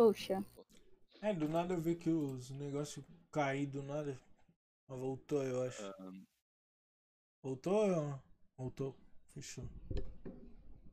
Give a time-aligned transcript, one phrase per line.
[0.00, 0.42] Poxa.
[1.20, 4.18] É, do nada eu vi que os negócios caí do nada.
[4.88, 5.82] Mas voltou, eu acho.
[6.00, 6.24] Um,
[7.42, 8.18] Voltou?
[8.56, 8.96] Voltou.
[9.34, 9.68] Fechou.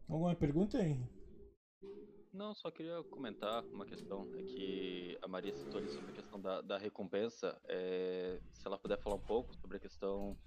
[0.09, 0.99] Alguma pergunta aí?
[2.33, 4.28] Não, só queria comentar uma questão.
[4.36, 7.58] É que a Maria citou ali sobre a questão da, da recompensa.
[7.70, 10.38] é, se ela puder falar um pouco sobre a questão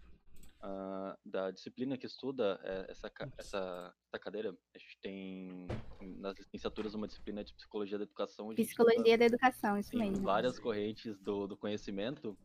[0.62, 4.54] ah, da disciplina que estuda é, essa, essa, essa cadeira.
[4.74, 5.66] A gente tem
[6.00, 8.54] nas licenciaturas uma disciplina de psicologia da educação.
[8.54, 10.24] Psicologia da educação, isso mesmo.
[10.24, 12.36] várias correntes do, do conhecimento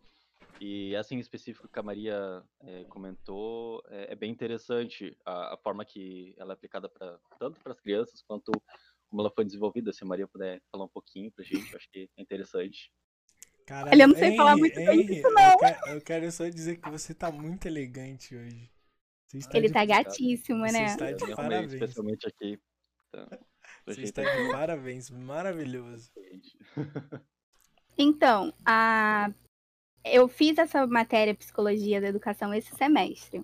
[0.59, 5.58] e essa em específico que a Maria eh, comentou é, é bem interessante a, a
[5.58, 8.52] forma que ela é aplicada para tanto para as crianças quanto
[9.09, 9.92] como ela foi desenvolvida.
[9.92, 12.92] Se a Maria puder falar um pouquinho para a gente, acho que é interessante.
[13.66, 16.32] Caralho, Olha, eu não sei falar Henry, muito bem Henry, disso, Eu quero, eu quero
[16.32, 18.72] só dizer que você tá muito elegante hoje.
[19.28, 20.86] Você está Ele de, tá gatíssimo, Você né?
[20.86, 21.73] está Eu de parabéns.
[21.73, 22.59] especialmente aqui.
[23.09, 23.28] Então,
[23.88, 25.09] Você está de parabéns.
[25.09, 26.12] Maravilhoso.
[27.98, 29.34] Então, a...
[30.04, 33.44] eu fiz essa matéria Psicologia da Educação esse semestre.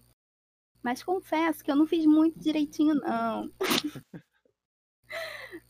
[0.84, 3.50] Mas confesso que eu não fiz muito direitinho, não.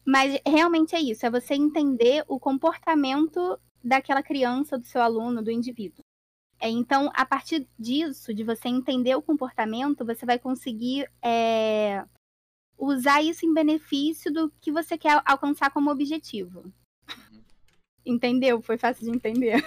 [0.06, 5.52] Mas realmente é isso, é você entender o comportamento daquela criança, do seu aluno, do
[5.52, 6.04] indivíduo.
[6.60, 12.06] É, então, a partir disso, de você entender o comportamento, você vai conseguir é,
[12.78, 16.72] usar isso em benefício do que você quer alcançar como objetivo.
[18.06, 18.62] Entendeu?
[18.62, 19.62] Foi fácil de entender.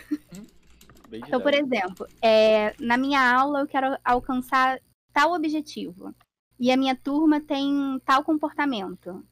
[1.09, 4.81] Bem Então, por exemplo, é, na minha aula eu quero alcançar
[5.13, 6.15] tal objetivo.
[6.59, 9.25] E a minha turma tem tal comportamento.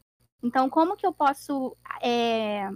[0.43, 2.69] Então, como que eu posso é,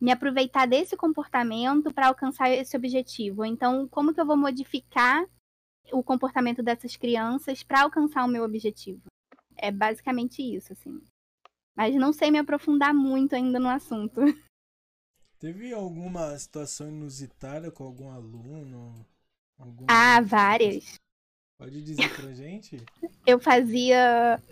[0.00, 3.44] me aproveitar desse comportamento para alcançar esse objetivo?
[3.44, 5.26] Então, como que eu vou modificar
[5.92, 9.02] o comportamento dessas crianças para alcançar o meu objetivo?
[9.56, 11.00] É basicamente isso, assim.
[11.76, 14.20] Mas não sei me aprofundar muito ainda no assunto.
[15.38, 19.06] Teve alguma situação inusitada com algum aluno?
[19.58, 19.86] Algum...
[19.88, 20.94] Ah, várias.
[21.58, 22.76] Pode dizer pra gente?
[23.26, 24.42] eu fazia.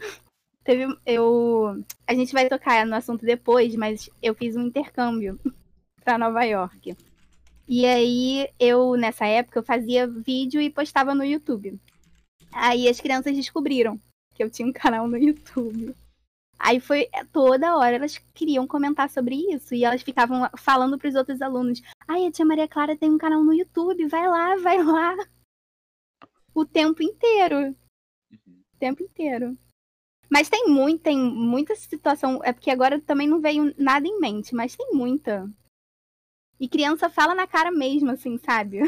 [0.68, 0.84] Teve.
[1.06, 1.82] Eu.
[2.06, 5.40] A gente vai tocar no assunto depois, mas eu fiz um intercâmbio
[6.04, 6.94] pra Nova York.
[7.66, 11.80] E aí, eu, nessa época, eu fazia vídeo e postava no YouTube.
[12.52, 13.98] Aí as crianças descobriram
[14.34, 15.94] que eu tinha um canal no YouTube.
[16.58, 19.74] Aí foi toda hora, elas queriam comentar sobre isso.
[19.74, 23.42] E elas ficavam falando pros outros alunos: Ai, a tia Maria Clara tem um canal
[23.42, 25.16] no YouTube, vai lá, vai lá.
[26.54, 27.74] O tempo inteiro
[28.30, 28.60] Uhum.
[28.74, 29.56] o tempo inteiro.
[30.30, 32.40] Mas tem muito, tem muita situação.
[32.44, 35.50] É porque agora também não veio nada em mente, mas tem muita.
[36.60, 38.80] E criança fala na cara mesmo, assim, sabe?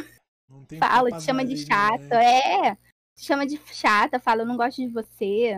[0.48, 2.08] Não tem Fala, te chama de chata.
[2.08, 2.68] né?
[2.68, 2.74] É.
[2.74, 5.54] Te chama de chata, fala, eu não gosto de você.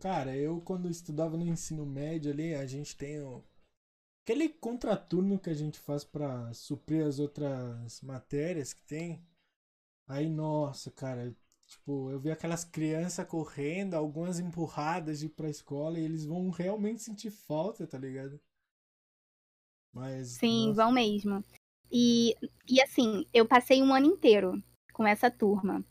[0.00, 3.44] Cara, eu quando estudava no ensino médio ali, a gente tem o...
[4.22, 9.20] aquele contraturno que a gente faz pra suprir as outras matérias que tem.
[10.06, 11.34] Aí, nossa, cara,
[11.72, 16.50] tipo, eu vi aquelas crianças correndo, algumas empurradas de ir pra escola e eles vão
[16.50, 18.40] realmente sentir falta, tá ligado?
[19.92, 20.28] Mas.
[20.32, 21.44] Sim, nossa, vão mesmo.
[21.90, 22.34] E,
[22.68, 24.62] e assim, eu passei um ano inteiro
[24.92, 25.84] com essa turma.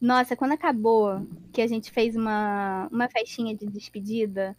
[0.00, 4.56] Nossa, quando acabou, que a gente fez uma, uma festinha de despedida,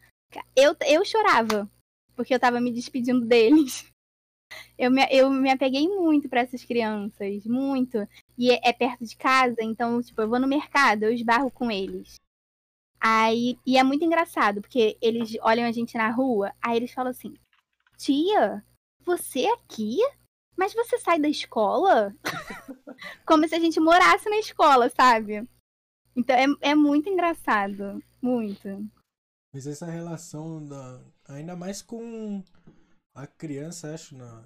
[0.55, 1.69] eu, eu chorava,
[2.15, 3.92] porque eu tava me despedindo deles.
[4.77, 8.07] Eu me, eu me apeguei muito pra essas crianças, muito.
[8.37, 11.69] E é, é perto de casa, então, tipo, eu vou no mercado, eu esbarro com
[11.71, 12.15] eles.
[12.99, 17.11] Aí, e é muito engraçado, porque eles olham a gente na rua, aí eles falam
[17.11, 17.33] assim:
[17.97, 18.63] Tia,
[19.05, 19.97] você aqui?
[20.55, 22.15] Mas você sai da escola?
[23.25, 25.47] Como se a gente morasse na escola, sabe?
[26.15, 28.01] Então é, é muito engraçado.
[28.21, 28.87] Muito.
[29.53, 31.01] Mas essa relação, da...
[31.27, 32.43] ainda mais com
[33.13, 34.43] a criança, acho, na...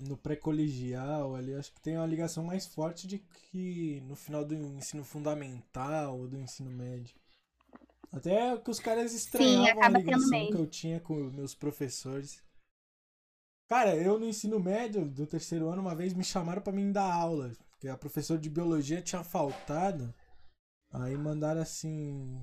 [0.00, 4.54] no pré-colegial ali, acho que tem uma ligação mais forte de que no final do
[4.54, 7.14] ensino fundamental ou do ensino médio.
[8.12, 12.42] Até que os caras estranhavam a acaba tendo ligação que eu tinha com meus professores.
[13.68, 17.12] Cara, eu no ensino médio do terceiro ano, uma vez me chamaram pra mim dar
[17.12, 20.14] aula, porque a professora de biologia tinha faltado.
[20.92, 22.40] Aí mandaram assim.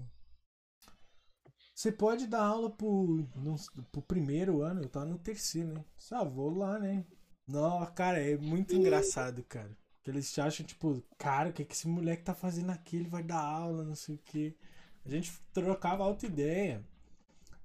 [1.81, 3.55] Você pode dar aula pro, no,
[3.91, 5.83] pro primeiro ano, eu tava no terceiro, né?
[5.97, 7.03] Só vou lá, né?
[7.47, 9.75] Não, cara, é muito engraçado, cara.
[10.03, 12.97] Que eles acham, tipo, cara, o que, que esse moleque tá fazendo aqui?
[12.97, 14.55] Ele vai dar aula, não sei o quê.
[15.03, 16.85] A gente trocava alta ideia.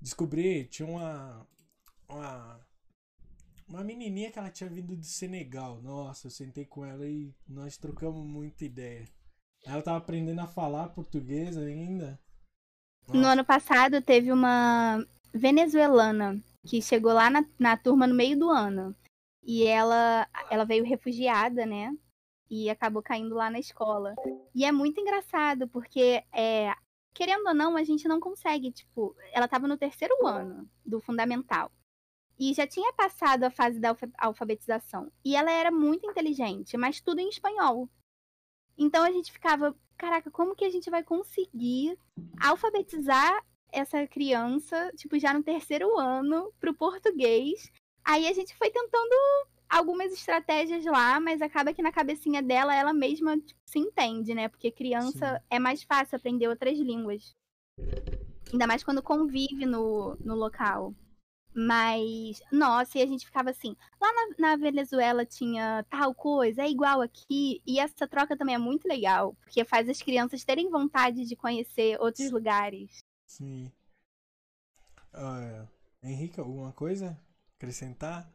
[0.00, 1.46] Descobri, tinha uma.
[2.08, 2.66] Uma.
[3.68, 5.82] Uma menininha que ela tinha vindo do Senegal.
[5.82, 9.04] Nossa, eu sentei com ela e nós trocamos muita ideia.
[9.66, 12.18] Ela tava aprendendo a falar português ainda.
[13.08, 18.38] No Nossa, ano passado teve uma venezuelana que chegou lá na, na turma no meio
[18.38, 18.94] do ano.
[19.42, 21.96] E ela, ela veio refugiada, né?
[22.50, 24.14] E acabou caindo lá na escola.
[24.54, 26.74] E é muito engraçado, porque, é,
[27.14, 31.70] querendo ou não, a gente não consegue, tipo, ela estava no terceiro ano do fundamental.
[32.38, 35.10] E já tinha passado a fase da alfabetização.
[35.24, 37.88] E ela era muito inteligente, mas tudo em espanhol.
[38.76, 41.98] Então a gente ficava, caraca, como que a gente vai conseguir
[42.40, 47.70] alfabetizar essa criança, tipo, já no terceiro ano, pro português?
[48.04, 49.14] Aí a gente foi tentando
[49.68, 54.48] algumas estratégias lá, mas acaba que na cabecinha dela ela mesma tipo, se entende, né?
[54.48, 55.44] Porque criança Sim.
[55.50, 57.34] é mais fácil aprender outras línguas.
[58.52, 60.94] Ainda mais quando convive no, no local.
[61.58, 66.68] Mas, nossa, e a gente ficava assim, lá na, na, Venezuela tinha tal coisa, é
[66.68, 71.24] igual aqui, e essa troca também é muito legal, porque faz as crianças terem vontade
[71.24, 72.98] de conhecer outros lugares.
[73.24, 73.72] Sim.
[75.14, 75.66] Uh,
[76.02, 77.18] Henrique, alguma coisa?
[77.56, 78.30] Acrescentar?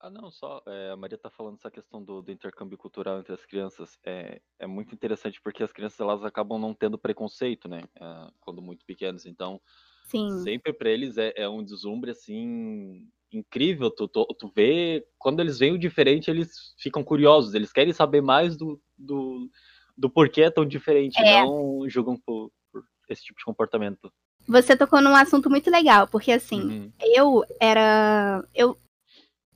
[0.00, 3.34] Ah, não, só é, a Maria tá falando essa questão do, do, intercâmbio cultural entre
[3.34, 3.98] as crianças.
[4.04, 7.82] É, é muito interessante porque as crianças elas acabam não tendo preconceito, né?
[7.94, 9.26] É, quando muito pequenas.
[9.26, 9.60] Então,
[10.06, 10.40] Sim.
[10.42, 13.90] Sempre para eles é, é, um deslumbre assim incrível.
[13.90, 17.54] Tu, tu, tu vê quando eles veem o diferente, eles ficam curiosos.
[17.54, 19.50] Eles querem saber mais do, do,
[19.96, 21.20] do porquê é tão diferente.
[21.20, 21.42] É.
[21.42, 24.12] Não julgam por, por, esse tipo de comportamento.
[24.48, 26.92] Você tocou num assunto muito legal, porque assim, uhum.
[27.00, 28.46] eu era.
[28.54, 28.78] Eu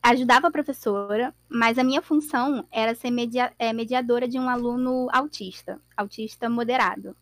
[0.03, 5.07] ajudava a professora, mas a minha função era ser media, é, mediadora de um aluno
[5.13, 7.15] autista, autista moderado.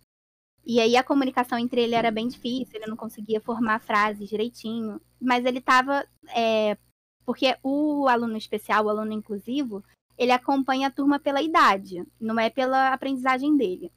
[0.68, 5.00] E aí a comunicação entre ele era bem difícil, ele não conseguia formar frases direitinho,
[5.18, 6.06] mas ele estava.
[6.36, 6.76] É,
[7.24, 9.82] porque o aluno especial, o aluno inclusivo,
[10.18, 13.90] ele acompanha a turma pela idade, não é pela aprendizagem dele.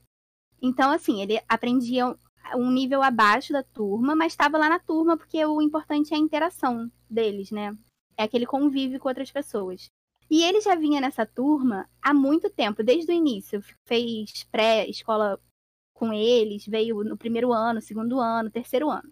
[0.61, 2.15] Então, assim, ele aprendia
[2.55, 6.19] um nível abaixo da turma, mas estava lá na turma porque o importante é a
[6.19, 7.75] interação deles, né?
[8.15, 9.89] É aquele convívio com outras pessoas.
[10.29, 13.61] E ele já vinha nessa turma há muito tempo, desde o início.
[13.85, 15.37] Fez pré-escola
[16.01, 19.07] com eles, veio no primeiro ano, segundo ano, terceiro ano.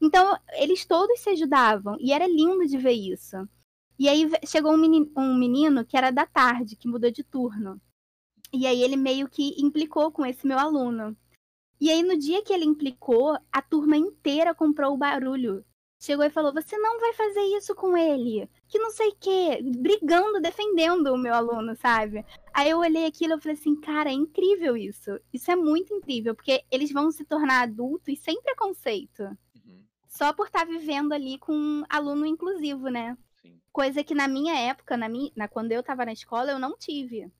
[0.00, 3.48] Então, eles todos se ajudavam e era lindo de ver isso.
[3.96, 7.80] E aí chegou um menino, um menino que era da tarde, que mudou de turno.
[8.52, 11.16] E aí ele meio que implicou com esse meu aluno.
[11.80, 15.64] E aí no dia que ele implicou, a turma inteira comprou o barulho
[16.02, 19.62] chegou e falou: Você não vai fazer isso com ele, que não sei o quê,
[19.62, 22.24] brigando, defendendo o meu aluno, sabe?
[22.52, 25.18] Aí eu olhei aquilo e falei assim: Cara, é incrível isso.
[25.32, 29.22] Isso é muito incrível, porque eles vão se tornar adultos sem preconceito.
[29.54, 29.84] Uhum.
[30.08, 33.16] Só por estar tá vivendo ali com um aluno inclusivo, né?
[33.40, 33.60] Sim.
[33.70, 36.76] Coisa que na minha época, na minha, na, quando eu estava na escola, eu não
[36.76, 37.30] tive.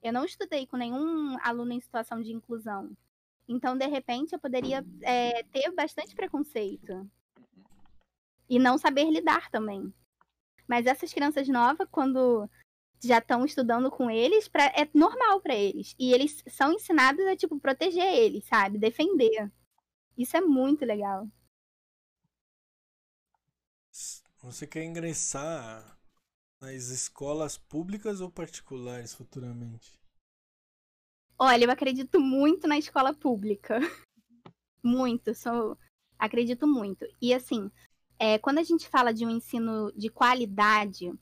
[0.00, 2.96] Eu não estudei com nenhum aluno em situação de inclusão.
[3.48, 7.10] Então, de repente, eu poderia é, ter bastante preconceito
[8.48, 9.92] e não saber lidar também.
[10.66, 12.48] Mas essas crianças novas, quando
[13.02, 15.94] já estão estudando com eles, pra, é normal para eles.
[15.98, 18.78] E eles são ensinados a, tipo, proteger eles, sabe?
[18.78, 19.50] Defender.
[20.16, 21.28] Isso é muito legal.
[24.42, 25.98] Você quer ingressar
[26.60, 29.98] nas escolas públicas ou particulares futuramente?
[31.38, 33.78] Olha, eu acredito muito na escola pública.
[34.82, 35.76] Muito, sou
[36.18, 37.04] acredito muito.
[37.20, 37.70] E assim,
[38.18, 41.12] é, quando a gente fala de um ensino de qualidade,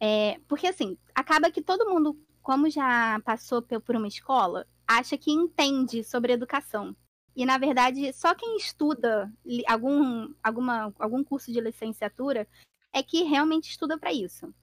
[0.00, 5.30] é, porque assim, acaba que todo mundo, como já passou por uma escola, acha que
[5.30, 6.96] entende sobre educação.
[7.36, 9.32] E, na verdade, só quem estuda
[9.66, 12.46] algum, alguma, algum curso de licenciatura
[12.92, 14.54] é que realmente estuda para isso.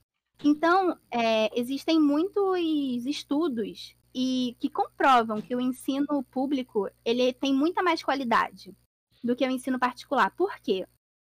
[0.44, 7.84] Então, é, existem muitos estudos e que comprovam que o ensino público ele tem muita
[7.84, 8.76] mais qualidade
[9.24, 10.32] do que o ensino particular.
[10.32, 10.88] Por quê?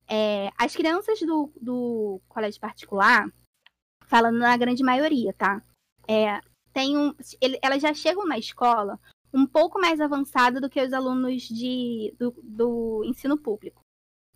[0.08, 3.32] É, as crianças do, do colégio particular,
[4.06, 5.62] falando na grande maioria, tá?
[6.06, 6.40] É,
[6.73, 9.00] tem um, ele, elas já chegam na escola
[9.32, 13.80] um pouco mais avançada do que os alunos de, do, do ensino público.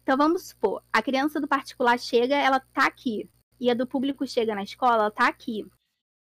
[0.02, 3.28] Então vamos supor, a criança do particular chega, ela tá aqui.
[3.60, 5.66] E a do público chega na escola, ela tá aqui.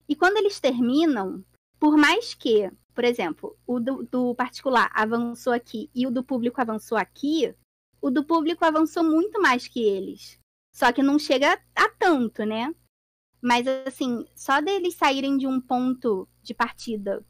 [0.08, 1.44] E quando eles terminam,
[1.80, 6.60] por mais que, por exemplo, o do, do particular avançou aqui e o do público
[6.60, 7.54] avançou aqui,
[8.02, 10.38] o do público avançou muito mais que eles.
[10.74, 12.74] Só que não chega a tanto, né?
[13.40, 17.24] Mas assim, só deles saírem de um ponto de partida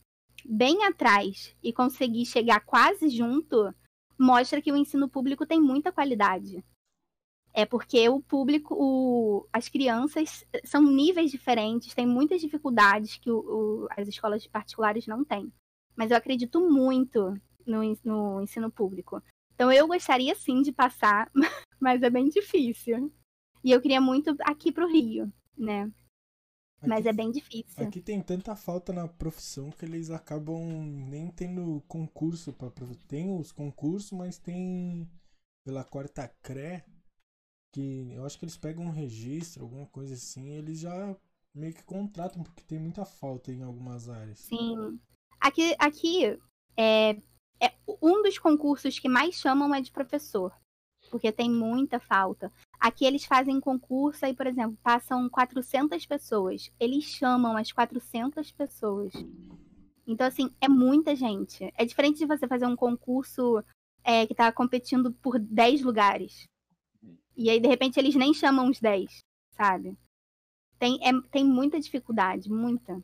[0.45, 3.73] bem atrás e conseguir chegar quase junto,
[4.19, 6.65] mostra que o ensino público tem muita qualidade.
[7.55, 13.39] É porque o público, o, as crianças são níveis diferentes, têm muitas dificuldades que o,
[13.39, 15.53] o, as escolas particulares não têm.
[15.95, 19.23] Mas eu acredito muito no, no ensino público.
[19.63, 21.31] Então eu gostaria sim de passar,
[21.81, 23.13] mas é bem difícil.
[23.63, 25.85] E eu queria muito aqui pro Rio, né?
[26.79, 27.87] Aqui, Mas é bem difícil.
[27.87, 30.61] Aqui tem tanta falta na profissão que eles acabam
[31.09, 32.73] nem tendo concurso para
[33.07, 35.09] Tem os concursos, mas tem
[35.65, 36.83] pela quarta CRE
[37.73, 41.17] que eu acho que eles pegam um registro, alguma coisa assim, e eles já
[41.55, 44.41] meio que contratam porque tem muita falta em algumas áreas.
[44.41, 44.99] Sim.
[45.41, 46.37] Aqui, aqui
[46.77, 47.17] é,
[47.63, 50.53] é um dos concursos que mais chamam é de professor,
[51.11, 52.53] porque tem muita falta.
[52.81, 56.73] Aqui eles fazem concurso e, por exemplo, passam 400 pessoas.
[56.81, 59.13] Eles chamam as 400 pessoas.
[60.05, 61.73] Então, assim, é muita gente.
[61.77, 63.63] É diferente de você fazer um concurso
[64.03, 66.49] é, que tá competindo por 10 lugares.
[67.37, 69.21] E aí, de repente, eles nem chamam os 10,
[69.53, 69.97] sabe?
[70.79, 73.01] Tem, é, tem muita dificuldade, muita.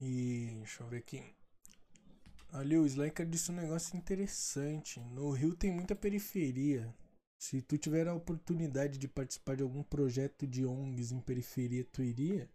[0.00, 1.39] E deixa eu ver aqui.
[2.52, 4.98] Ali o Slacker disse um negócio interessante.
[5.00, 6.92] No Rio tem muita periferia.
[7.38, 12.02] Se tu tiver a oportunidade de participar de algum projeto de ONGs em periferia, tu
[12.02, 12.50] iria?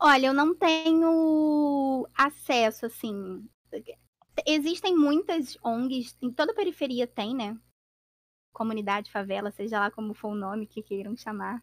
[0.00, 3.46] Olha, eu não tenho acesso, assim.
[4.46, 7.60] Existem muitas ONGs, em toda periferia tem, né?
[8.54, 11.62] Comunidade, favela, seja lá como for o nome que queiram chamar.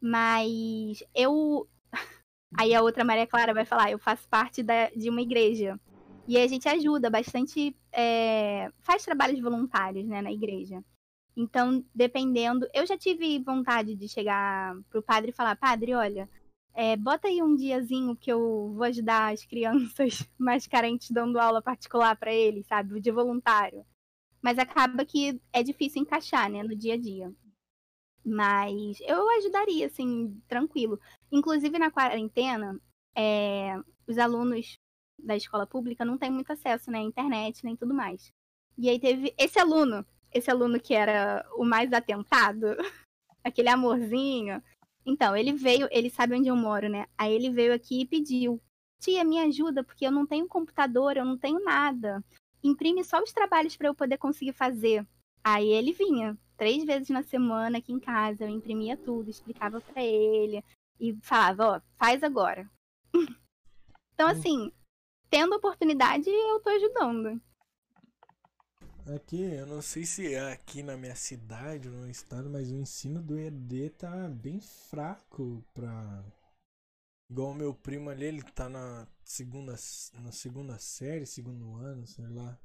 [0.00, 1.68] Mas eu.
[2.58, 5.78] Aí a outra Maria Clara vai falar, eu faço parte da, de uma igreja.
[6.26, 10.84] E a gente ajuda bastante, é, faz trabalhos voluntários né, na igreja.
[11.36, 12.68] Então, dependendo.
[12.74, 16.28] Eu já tive vontade de chegar pro padre e falar: Padre, olha,
[16.74, 21.62] é, bota aí um diazinho que eu vou ajudar as crianças mais carentes dando aula
[21.62, 23.00] particular para eles, sabe?
[23.00, 23.84] De voluntário.
[24.42, 27.32] Mas acaba que é difícil encaixar, né, no dia a dia.
[28.24, 30.98] Mas eu ajudaria, assim, tranquilo.
[31.32, 32.78] Inclusive na quarentena,
[33.14, 34.74] é, os alunos
[35.18, 38.32] da escola pública não tem muito acesso, né, à internet, nem tudo mais.
[38.76, 42.66] E aí teve esse aluno, esse aluno que era o mais atentado,
[43.44, 44.62] aquele amorzinho.
[45.04, 47.06] Então, ele veio, ele sabe onde eu moro, né?
[47.16, 48.60] Aí ele veio aqui e pediu:
[48.98, 52.24] "Tia, me ajuda, porque eu não tenho computador, eu não tenho nada.
[52.62, 55.06] Imprime só os trabalhos para eu poder conseguir fazer".
[55.44, 60.02] Aí ele vinha três vezes na semana aqui em casa, eu imprimia tudo, explicava para
[60.02, 60.62] ele
[61.00, 62.70] e falava, ó, faz agora.
[64.14, 64.70] então assim,
[65.30, 67.40] tendo oportunidade, eu tô ajudando.
[69.14, 72.76] Aqui, eu não sei se é aqui na minha cidade ou no estado, mas o
[72.76, 76.22] ensino do ED tá bem fraco pra.
[77.28, 79.74] Igual o meu primo ali, ele tá na segunda,
[80.14, 82.58] na segunda série, segundo ano, sei lá.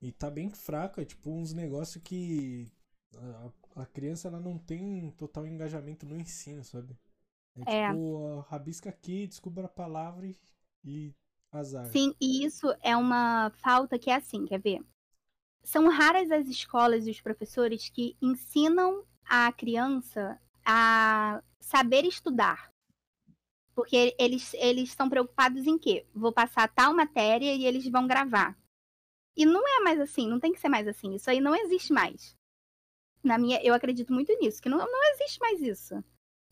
[0.00, 2.72] E tá bem fraco, é tipo uns negócios que
[3.14, 6.96] a, a criança ela não tem total engajamento no ensino, sabe?
[7.66, 7.88] É, é.
[7.88, 10.36] tipo, rabisca aqui, descubra a palavra e,
[10.84, 11.14] e
[11.50, 11.86] Azar.
[11.86, 14.80] Sim, e isso é uma falta que é assim, quer ver?
[15.62, 22.70] São raras as escolas e os professores que ensinam a criança a saber estudar.
[23.74, 26.06] Porque eles, eles estão preocupados em quê?
[26.14, 28.58] Vou passar tal matéria e eles vão gravar.
[29.36, 31.14] E não é mais assim, não tem que ser mais assim.
[31.14, 32.36] Isso aí não existe mais.
[33.22, 36.02] Na minha, eu acredito muito nisso, que não, não existe mais isso.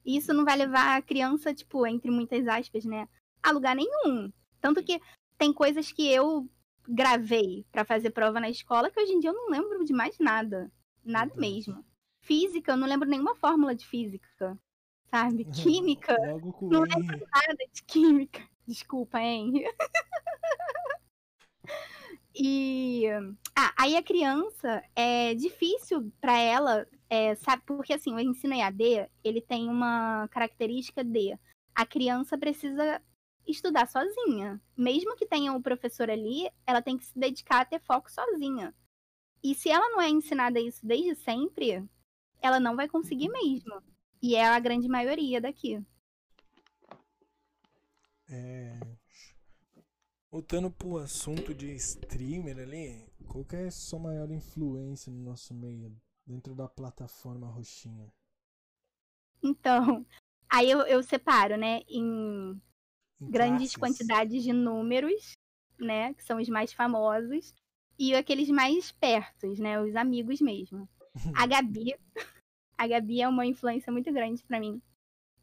[0.06, 3.08] E isso não vai levar a criança, tipo, entre muitas aspas, né,
[3.42, 4.32] a lugar nenhum.
[4.60, 5.00] Tanto que
[5.36, 6.48] tem coisas que eu
[6.88, 10.16] gravei para fazer prova na escola que hoje em dia eu não lembro de mais
[10.20, 10.70] nada.
[11.04, 11.40] Nada uhum.
[11.40, 11.84] mesmo.
[12.20, 14.56] Física, eu não lembro nenhuma fórmula de física.
[15.10, 15.44] Sabe?
[15.44, 16.16] Química.
[16.62, 18.42] não lembro nada de química.
[18.66, 19.52] Desculpa, hein?
[22.34, 23.04] e.
[23.56, 27.62] Ah, aí a criança é difícil para ela, é, sabe?
[27.66, 31.38] Porque assim, o ensino EAD, ele tem uma característica de
[31.74, 33.02] a criança precisa
[33.46, 34.60] estudar sozinha.
[34.76, 38.10] Mesmo que tenha o um professor ali, ela tem que se dedicar a ter foco
[38.10, 38.74] sozinha.
[39.42, 41.84] E se ela não é ensinada isso desde sempre,
[42.40, 43.82] ela não vai conseguir mesmo.
[44.22, 45.84] E é a grande maioria daqui.
[48.28, 48.80] É...
[50.30, 55.54] Voltando pro assunto de streamer ali, qual que é a sua maior influência no nosso
[55.54, 58.12] meio, dentro da plataforma roxinha?
[59.42, 60.04] Então,
[60.50, 62.60] aí eu, eu separo, né, em
[63.20, 65.32] grandes quantidades de números,
[65.78, 66.14] né?
[66.14, 67.54] Que são os mais famosos.
[67.98, 69.80] E aqueles mais pertos, né?
[69.80, 70.88] Os amigos mesmo.
[71.34, 71.94] A Gabi.
[72.78, 74.82] A Gabi é uma influência muito grande para mim.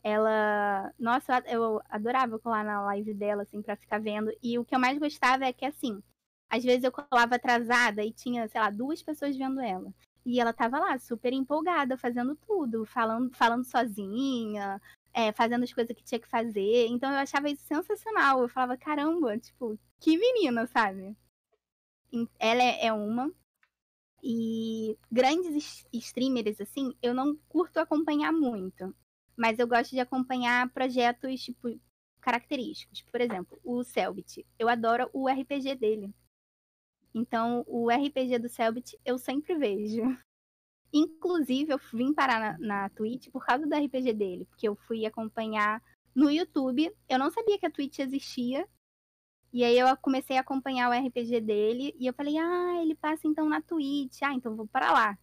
[0.03, 0.93] Ela.
[0.99, 4.31] Nossa, eu adorava colar na live dela, assim, pra ficar vendo.
[4.41, 6.03] E o que eu mais gostava é que, assim,
[6.47, 9.91] às vezes eu colava atrasada e tinha, sei lá, duas pessoas vendo ela.
[10.25, 14.81] E ela tava lá, super empolgada, fazendo tudo, falando, falando sozinha,
[15.13, 16.87] é, fazendo as coisas que tinha que fazer.
[16.87, 18.41] Então eu achava isso sensacional.
[18.41, 21.15] Eu falava, caramba, tipo, que menina, sabe?
[22.39, 23.31] Ela é uma.
[24.23, 28.95] E grandes streamers, assim, eu não curto acompanhar muito.
[29.35, 31.77] Mas eu gosto de acompanhar projetos, tipo,
[32.21, 33.01] característicos.
[33.01, 34.45] Por exemplo, o Selbit.
[34.57, 36.13] Eu adoro o RPG dele.
[37.13, 40.01] Então, o RPG do Selbit eu sempre vejo.
[40.91, 45.05] Inclusive, eu vim parar na, na Twitch por causa do RPG dele, porque eu fui
[45.05, 45.81] acompanhar
[46.15, 46.91] no YouTube.
[47.09, 48.67] Eu não sabia que a Twitch existia.
[49.51, 53.27] E aí eu comecei a acompanhar o RPG dele e eu falei, ah, ele passa
[53.27, 54.21] então na Twitch.
[54.23, 55.17] Ah, então vou para lá.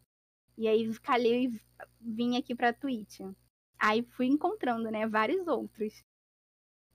[0.56, 1.60] E aí calhei e
[2.00, 3.20] vim aqui pra Twitch.
[3.78, 6.04] Aí fui encontrando, né, vários outros.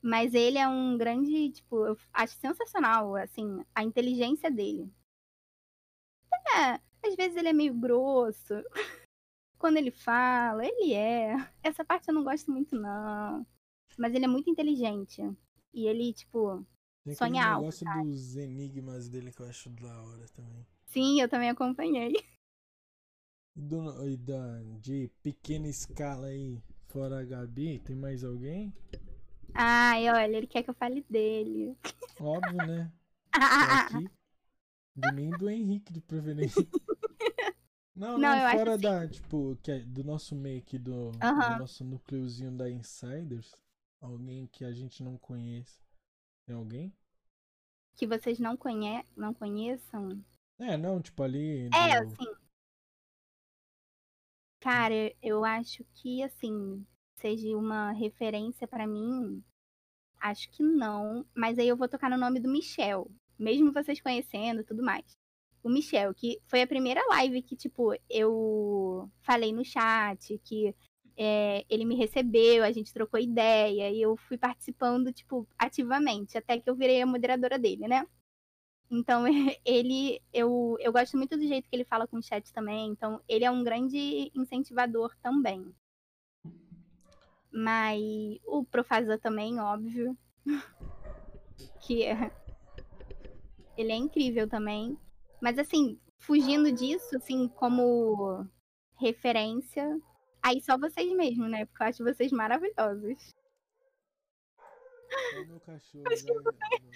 [0.05, 4.93] Mas ele é um grande, tipo, eu acho sensacional, assim, a inteligência dele.
[6.55, 8.53] É, às vezes ele é meio grosso.
[9.57, 11.33] Quando ele fala, ele é.
[11.63, 13.43] Essa parte eu não gosto muito, não.
[13.97, 15.23] Mas ele é muito inteligente.
[15.73, 16.63] E ele, tipo,
[17.03, 17.61] Tem sonha alto.
[17.61, 18.03] negócio sabe?
[18.11, 20.67] dos enigmas dele que eu acho da hora também.
[20.85, 22.13] Sim, eu também acompanhei.
[23.57, 28.73] E, do, e da, de pequena escala aí, fora a Gabi, tem mais alguém?
[29.55, 31.77] Ai, olha, ele quer que eu fale dele.
[32.19, 32.91] Óbvio, né?
[33.33, 34.09] Aqui.
[34.95, 36.61] De mim do Henrique, de preferência.
[37.95, 41.57] Não, Não, não, fora assim- da, tipo, que é do nosso meio aqui, do, do
[41.59, 43.55] nosso núcleozinho da Insiders.
[44.01, 45.79] Alguém que a gente não conhece.
[46.45, 46.93] Tem alguém?
[47.95, 50.21] que vocês não, conhe não conheçam.
[50.59, 51.69] É, não, tipo ali.
[51.73, 52.35] É, do- assim.
[54.59, 56.85] Cara, eu acho que, assim,
[57.25, 59.43] seja uma referência pra mim.
[60.19, 61.25] Acho que não.
[61.35, 63.09] Mas aí eu vou tocar no nome do Michel.
[63.37, 65.17] Mesmo vocês conhecendo tudo mais.
[65.63, 70.75] O Michel, que foi a primeira live que, tipo, eu falei no chat, que
[71.17, 76.59] é, ele me recebeu, a gente trocou ideia, e eu fui participando, tipo, ativamente, até
[76.59, 78.05] que eu virei a moderadora dele, né?
[78.91, 79.25] Então,
[79.65, 82.89] ele, eu, eu gosto muito do jeito que ele fala com o chat também.
[82.89, 85.73] Então, ele é um grande incentivador também.
[87.57, 90.17] Mas o Profazan também, óbvio.
[91.79, 92.29] que é,
[93.77, 94.99] ele é incrível também.
[95.41, 98.45] Mas, assim, fugindo disso, assim, como
[98.99, 99.97] referência,
[100.43, 101.65] aí só vocês mesmo, né?
[101.65, 103.33] Porque eu acho vocês maravilhosos.
[105.33, 106.15] É meu cachorro, né?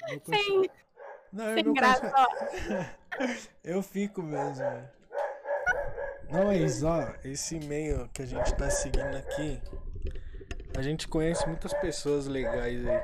[0.10, 0.66] Meu Sem, cachorro.
[1.32, 2.98] Não, é sem meu graça, cachorro.
[3.64, 4.66] Eu fico mesmo.
[6.30, 9.60] Não, mas ó, esse e-mail que a gente tá seguindo aqui,
[10.78, 13.04] a gente conhece muitas pessoas legais aí,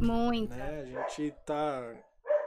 [0.00, 0.54] Muito.
[0.54, 0.80] né?
[0.80, 1.94] A gente tá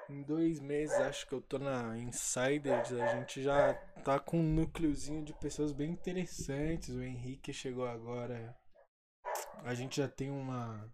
[0.09, 4.43] em dois meses, acho que eu tô na Insiders, a gente já tá com um
[4.43, 6.89] núcleozinho de pessoas bem interessantes.
[6.89, 8.55] O Henrique chegou agora.
[9.63, 10.91] A gente já tem uma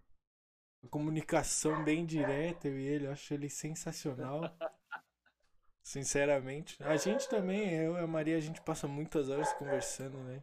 [0.81, 4.41] uma comunicação bem direta, eu e ele, eu acho ele sensacional.
[5.83, 6.81] Sinceramente.
[6.83, 10.41] A gente também, eu e a Maria, a gente passa muitas horas conversando, né?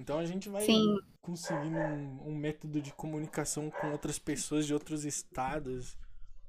[0.00, 0.98] Então a gente vai Sim.
[1.20, 5.98] conseguindo um, um método de comunicação com outras pessoas de outros estados.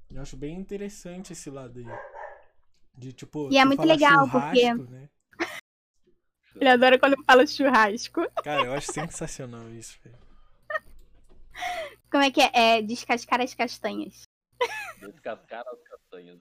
[0.10, 1.86] Eu acho bem interessante esse lado aí.
[2.98, 5.10] De tipo, E é muito fala legal, porque- churrasco, né?
[6.56, 8.22] Ele adora quando eu falo churrasco.
[8.44, 10.18] Cara, eu acho sensacional isso, velho.
[12.10, 12.52] Como é que é?
[12.54, 14.24] É descascar as castanhas.
[15.00, 16.40] Descascar as castanhas.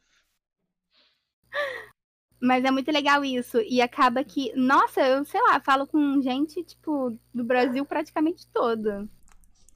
[2.40, 3.58] Mas é muito legal isso.
[3.60, 9.08] E acaba que, nossa, eu sei lá, falo com gente, tipo, do Brasil praticamente todo.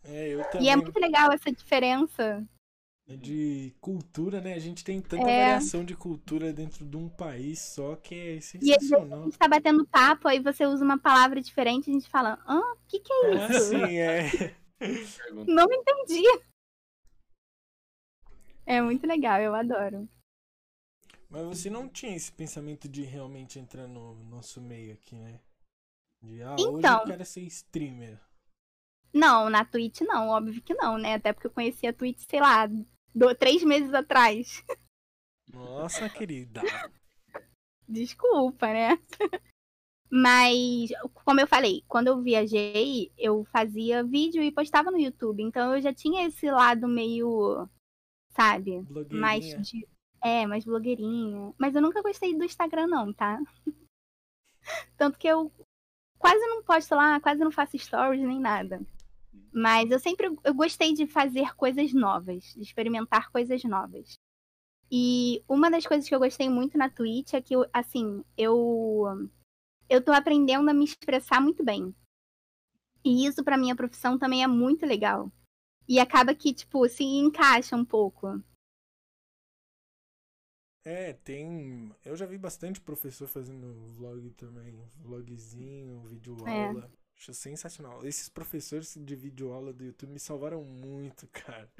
[0.04, 0.68] É, eu E também.
[0.68, 2.44] é muito legal essa diferença.
[3.06, 4.54] de cultura, né?
[4.54, 5.36] A gente tem tanta É.
[5.36, 9.24] variação de cultura dentro de um país só que é E às vezes a sensacional.
[9.24, 12.58] gente tá batendo papo, aí você usa uma palavra diferente e a gente fala, hã?
[12.60, 13.52] O que, que é isso?
[13.52, 14.30] Assim, é.
[14.78, 15.52] Pergunta.
[15.52, 16.22] Não entendi.
[18.66, 20.06] É muito legal, eu adoro.
[21.34, 25.40] Mas você não tinha esse pensamento de realmente entrar no nosso meio aqui, né?
[26.22, 27.00] De, ah, hoje Então.
[27.00, 28.20] eu quero ser streamer.
[29.12, 31.14] Não, na Twitch não, óbvio que não, né?
[31.14, 32.68] Até porque eu conheci a Twitch, sei lá,
[33.12, 34.64] do- três meses atrás.
[35.52, 36.62] Nossa, querida.
[37.88, 38.90] Desculpa, né?
[40.08, 40.90] Mas,
[41.24, 45.42] como eu falei, quando eu viajei, eu fazia vídeo e postava no YouTube.
[45.42, 47.68] Então eu já tinha esse lado meio,
[48.30, 48.84] sabe?
[49.10, 49.88] Mais de.
[50.24, 51.52] É, mais blogueirinha.
[51.58, 53.38] Mas eu nunca gostei do Instagram, não, tá?
[54.96, 55.52] Tanto que eu
[56.18, 58.80] quase não posto lá, quase não faço stories nem nada.
[59.52, 64.14] Mas eu sempre eu gostei de fazer coisas novas, de experimentar coisas novas.
[64.90, 69.28] E uma das coisas que eu gostei muito na Twitch é que, assim, eu
[69.90, 71.94] eu tô aprendendo a me expressar muito bem.
[73.04, 75.30] E isso pra minha profissão também é muito legal.
[75.86, 78.42] E acaba que, tipo, se encaixa um pouco.
[80.84, 81.90] É, tem.
[82.04, 84.78] Eu já vi bastante professor fazendo vlog também.
[84.96, 86.90] Vlogzinho, vídeo aula.
[86.92, 87.04] É.
[87.16, 88.04] Acho sensacional.
[88.04, 91.70] Esses professores de vídeo aula do YouTube me salvaram muito, cara.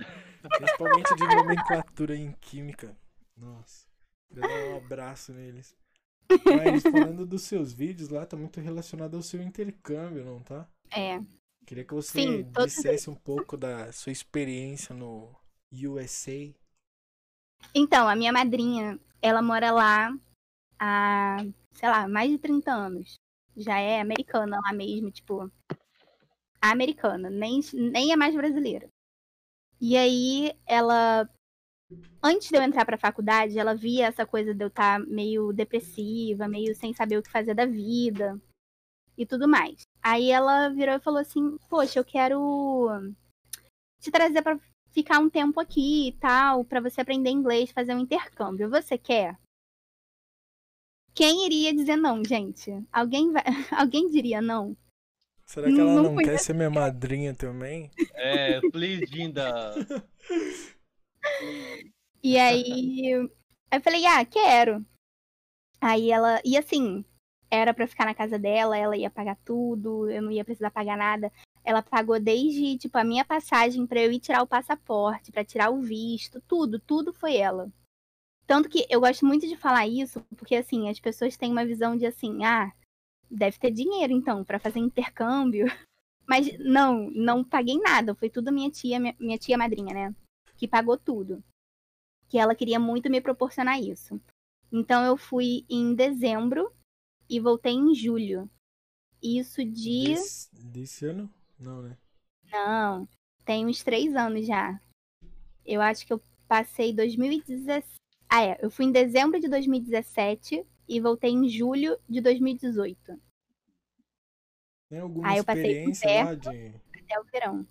[0.57, 2.97] Principalmente de nomenclatura em química.
[3.37, 3.87] Nossa.
[4.29, 5.77] Queria dar um abraço neles.
[6.45, 10.69] Mas falando dos seus vídeos lá, tá muito relacionado ao seu intercâmbio, não tá?
[10.91, 11.21] É.
[11.67, 15.35] Queria que você Sim, dissesse um pouco da sua experiência no
[15.73, 16.55] USA.
[17.75, 20.11] Então, a minha madrinha, ela mora lá
[20.79, 21.37] há,
[21.73, 23.15] sei lá, mais de 30 anos.
[23.57, 25.51] Já é americana lá mesmo, tipo.
[26.61, 28.89] Americana, nem, nem é mais brasileira.
[29.81, 31.29] E aí, ela.
[32.23, 35.53] Antes de eu entrar pra faculdade, ela via essa coisa de eu estar tá meio
[35.53, 38.41] depressiva, meio sem saber o que fazer da vida
[39.17, 39.83] e tudo mais.
[40.03, 43.15] Aí ela virou e falou assim: Poxa, eu quero
[44.01, 44.59] te trazer para
[44.95, 48.71] ficar um tempo aqui e tal, para você aprender inglês, fazer um intercâmbio.
[48.71, 49.37] Você quer?
[51.13, 52.71] Quem iria dizer não, gente?
[52.93, 53.43] Alguém vai...
[53.77, 54.77] alguém diria não?
[55.45, 57.91] Será que ela não, não quer ser minha madrinha também?
[58.15, 59.75] É, please, Linda.
[62.23, 63.11] e aí
[63.71, 64.85] eu falei: "Ah, quero".
[65.81, 67.05] Aí ela, e assim,
[67.51, 70.97] era para ficar na casa dela, ela ia pagar tudo, eu não ia precisar pagar
[70.97, 71.31] nada.
[71.65, 75.71] Ela pagou desde, tipo, a minha passagem para eu ir tirar o passaporte, para tirar
[75.71, 77.73] o visto, tudo, tudo foi ela.
[78.47, 81.97] Tanto que eu gosto muito de falar isso, porque assim, as pessoas têm uma visão
[81.97, 82.71] de assim, ah,
[83.31, 85.67] deve ter dinheiro então para fazer intercâmbio.
[86.27, 90.15] Mas não, não paguei nada, foi tudo minha tia, minha, minha tia madrinha, né,
[90.57, 91.43] que pagou tudo.
[92.29, 94.21] Que ela queria muito me proporcionar isso.
[94.73, 96.73] Então eu fui em dezembro
[97.29, 98.51] e voltei em julho.
[99.23, 100.15] Isso de.
[100.15, 101.33] Desse, desse ano?
[101.59, 101.97] Não, né?
[102.51, 103.09] Não,
[103.45, 104.81] tem uns três anos já.
[105.65, 107.95] Eu acho que eu passei 2017.
[108.29, 108.59] Ah, é.
[108.61, 113.21] Eu fui em dezembro de 2017 e voltei em julho de 2018.
[114.91, 116.75] Tem alguma Aí eu experiência lá de.
[117.03, 117.67] Até o verão.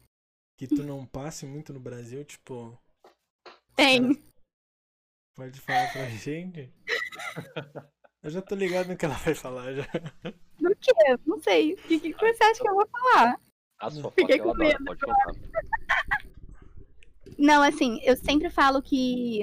[0.58, 2.78] Que tu não passe muito no Brasil, tipo.
[3.76, 4.22] Tem.
[5.36, 6.72] Pode falar pra gente?
[8.22, 9.84] Eu já tô ligado no que ela vai falar já.
[10.60, 10.92] No quê?
[11.26, 11.74] Não sei.
[11.74, 13.40] O que, que você acha que eu vou falar?
[13.84, 14.82] A sua Fiquei com medo.
[14.86, 15.02] Pode
[17.38, 19.42] Não, assim, eu sempre falo que.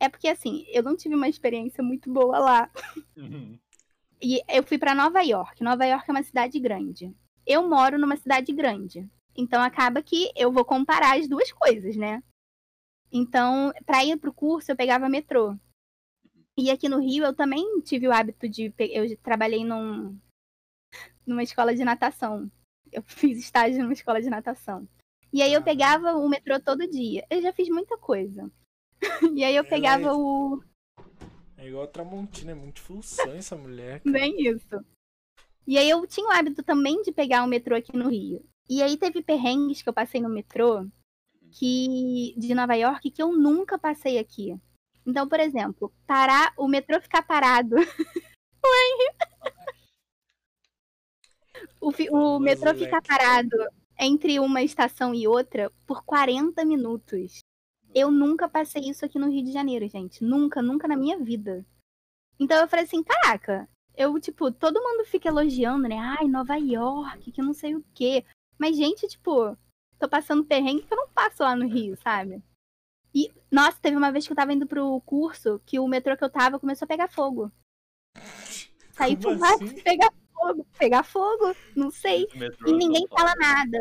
[0.00, 2.70] É porque, assim, eu não tive uma experiência muito boa lá.
[3.14, 3.58] Uhum.
[4.22, 5.62] E eu fui para Nova York.
[5.62, 7.14] Nova York é uma cidade grande.
[7.46, 9.06] Eu moro numa cidade grande.
[9.36, 12.22] Então acaba que eu vou comparar as duas coisas, né?
[13.12, 15.58] Então, para ir pro curso, eu pegava metrô.
[16.56, 18.72] E aqui no Rio eu também tive o hábito de.
[18.78, 20.18] Eu trabalhei num,
[21.26, 22.50] numa escola de natação.
[22.92, 24.86] Eu fiz estágio numa escola de natação.
[25.32, 25.64] E aí eu ah.
[25.64, 27.26] pegava o metrô todo dia.
[27.30, 28.50] Eu já fiz muita coisa.
[29.34, 30.62] e aí eu pegava é o.
[31.56, 34.00] É igual a Tramontina, é muito função essa mulher.
[34.00, 34.12] Cara.
[34.12, 34.84] Bem isso.
[35.66, 38.44] E aí eu tinha o hábito também de pegar o metrô aqui no Rio.
[38.68, 40.86] E aí teve perrengues que eu passei no metrô
[41.52, 44.58] que de Nova York que eu nunca passei aqui.
[45.06, 47.76] Então, por exemplo, parar, o metrô ficar parado.
[48.64, 49.12] o,
[51.80, 53.56] o metrô ficar parado
[53.98, 57.40] entre uma estação e outra por 40 minutos.
[57.94, 60.24] Eu nunca passei isso aqui no Rio de Janeiro, gente.
[60.24, 61.64] Nunca, nunca na minha vida.
[62.38, 65.98] Então eu falei assim, caraca, eu, tipo, todo mundo fica elogiando, né?
[65.98, 68.24] Ai, Nova York, que não sei o quê.
[68.58, 69.56] Mas, gente, tipo,
[69.98, 72.42] tô passando perrengue que eu não passo lá no Rio, sabe?
[73.14, 76.24] E, nossa, teve uma vez que eu tava indo pro curso que o metrô que
[76.24, 77.52] eu tava começou a pegar fogo.
[78.92, 79.74] Saí fumar, assim?
[79.84, 82.26] pegar fogo, pegar fogo, não sei.
[82.66, 83.78] E ninguém fala nada.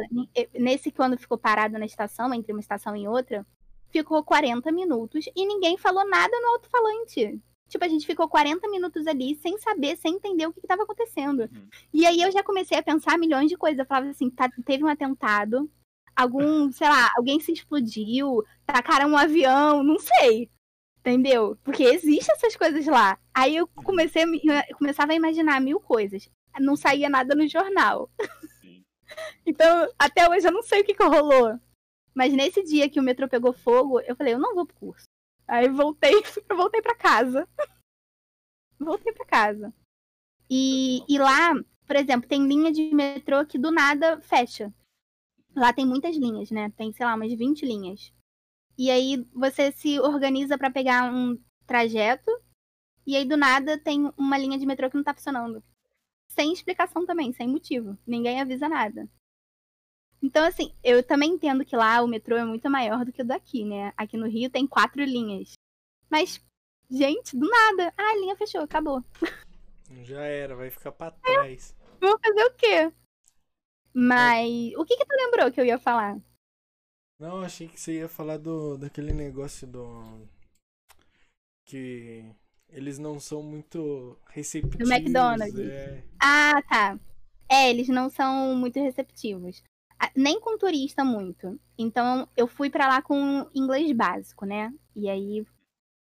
[0.53, 3.45] Nesse quando ficou parado na estação, entre uma estação e outra,
[3.89, 7.41] ficou 40 minutos e ninguém falou nada no alto-falante.
[7.71, 11.41] Tipo, a gente ficou 40 minutos ali sem saber, sem entender o que estava acontecendo.
[11.41, 11.67] Uhum.
[11.93, 13.79] E aí eu já comecei a pensar milhões de coisas.
[13.79, 15.71] Eu falava assim, tá, teve um atentado,
[16.13, 20.49] algum, sei lá, alguém se explodiu, tacaram um avião, não sei.
[20.99, 21.57] Entendeu?
[21.63, 23.17] Porque existem essas coisas lá.
[23.33, 26.29] Aí eu comecei eu começava a imaginar mil coisas.
[26.59, 28.09] Não saía nada no jornal.
[29.45, 31.59] então, até hoje eu não sei o que, que rolou.
[32.13, 35.05] Mas nesse dia que o metrô pegou fogo, eu falei, eu não vou pro curso.
[35.47, 36.13] Aí voltei,
[36.49, 37.47] voltei para casa.
[38.79, 39.73] voltei para casa.
[40.49, 41.53] E, e lá,
[41.87, 44.73] por exemplo, tem linha de metrô que do nada fecha.
[45.55, 46.69] Lá tem muitas linhas, né?
[46.71, 48.13] Tem, sei lá, umas 20 linhas.
[48.77, 52.31] E aí você se organiza para pegar um trajeto
[53.05, 55.63] e aí do nada tem uma linha de metrô que não tá funcionando.
[56.35, 57.97] Sem explicação também, sem motivo.
[58.05, 59.07] Ninguém avisa nada.
[60.21, 63.25] Então, assim, eu também entendo que lá o metrô é muito maior do que o
[63.25, 63.91] daqui, né?
[63.97, 65.53] Aqui no Rio tem quatro linhas.
[66.09, 66.39] Mas
[66.91, 67.93] Gente, do nada.
[67.97, 69.01] Ah, a linha fechou, acabou.
[70.03, 71.73] Já era, vai ficar pra trás.
[72.01, 72.93] Vou fazer o quê?
[73.93, 74.73] Mas.
[74.75, 76.19] O que que tu lembrou que eu ia falar?
[77.17, 80.27] Não, achei que você ia falar do daquele negócio do.
[81.65, 82.29] Que
[82.71, 84.87] eles não são muito receptivos.
[84.87, 85.59] Do McDonald's.
[85.59, 86.03] É.
[86.19, 86.99] Ah, tá.
[87.49, 89.61] É, eles não são muito receptivos.
[89.99, 91.59] Ah, Nem com turista muito.
[91.77, 94.73] Então eu fui pra lá com inglês básico, né?
[94.95, 95.45] E aí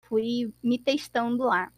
[0.07, 1.73] fui me testando lá.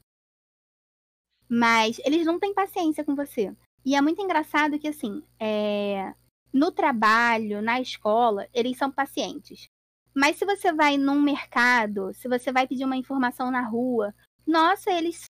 [1.49, 3.55] Mas eles não têm paciência com você.
[3.85, 6.13] E é muito engraçado que, assim, é,
[6.53, 9.67] no trabalho, na escola, eles são pacientes.
[10.15, 14.15] Mas se você vai num mercado, se você vai pedir uma informação na rua,
[14.49, 15.25] nossa, eles,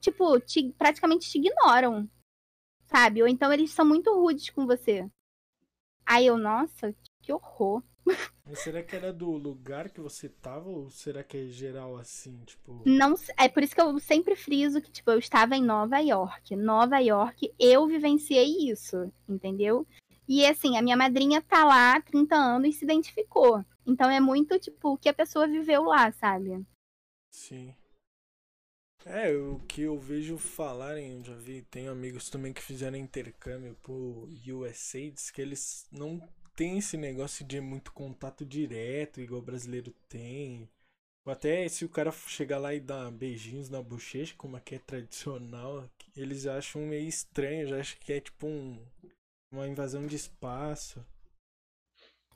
[0.00, 2.08] tipo, te- praticamente te ignoram,
[2.84, 3.22] sabe?
[3.22, 5.08] Ou então eles são muito rudes com você.
[6.06, 7.82] Aí eu, nossa, que horror.
[8.48, 12.38] Mas será que era do lugar que você tava ou será que é geral assim,
[12.44, 12.80] tipo.
[12.86, 16.54] Não, é por isso que eu sempre friso que, tipo, eu estava em Nova York.
[16.54, 19.84] Nova York, eu vivenciei isso, entendeu?
[20.28, 23.64] E assim, a minha madrinha tá lá há 30 anos e se identificou.
[23.84, 26.64] Então é muito, tipo, o que a pessoa viveu lá, sabe?
[27.32, 27.74] Sim.
[29.08, 33.76] É, o que eu vejo falarem, eu já vi, tenho amigos também que fizeram intercâmbio
[33.80, 36.20] pro diz que eles não
[36.56, 40.68] têm esse negócio de muito contato direto, igual o brasileiro tem.
[41.24, 44.78] Ou até se o cara chegar lá e dar beijinhos na bochecha, como aqui é
[44.80, 48.84] tradicional, eles acham meio estranho, já acham que é tipo um,
[49.52, 51.04] uma invasão de espaço.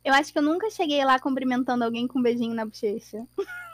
[0.05, 3.27] Eu acho que eu nunca cheguei lá cumprimentando alguém com um beijinho na bochecha.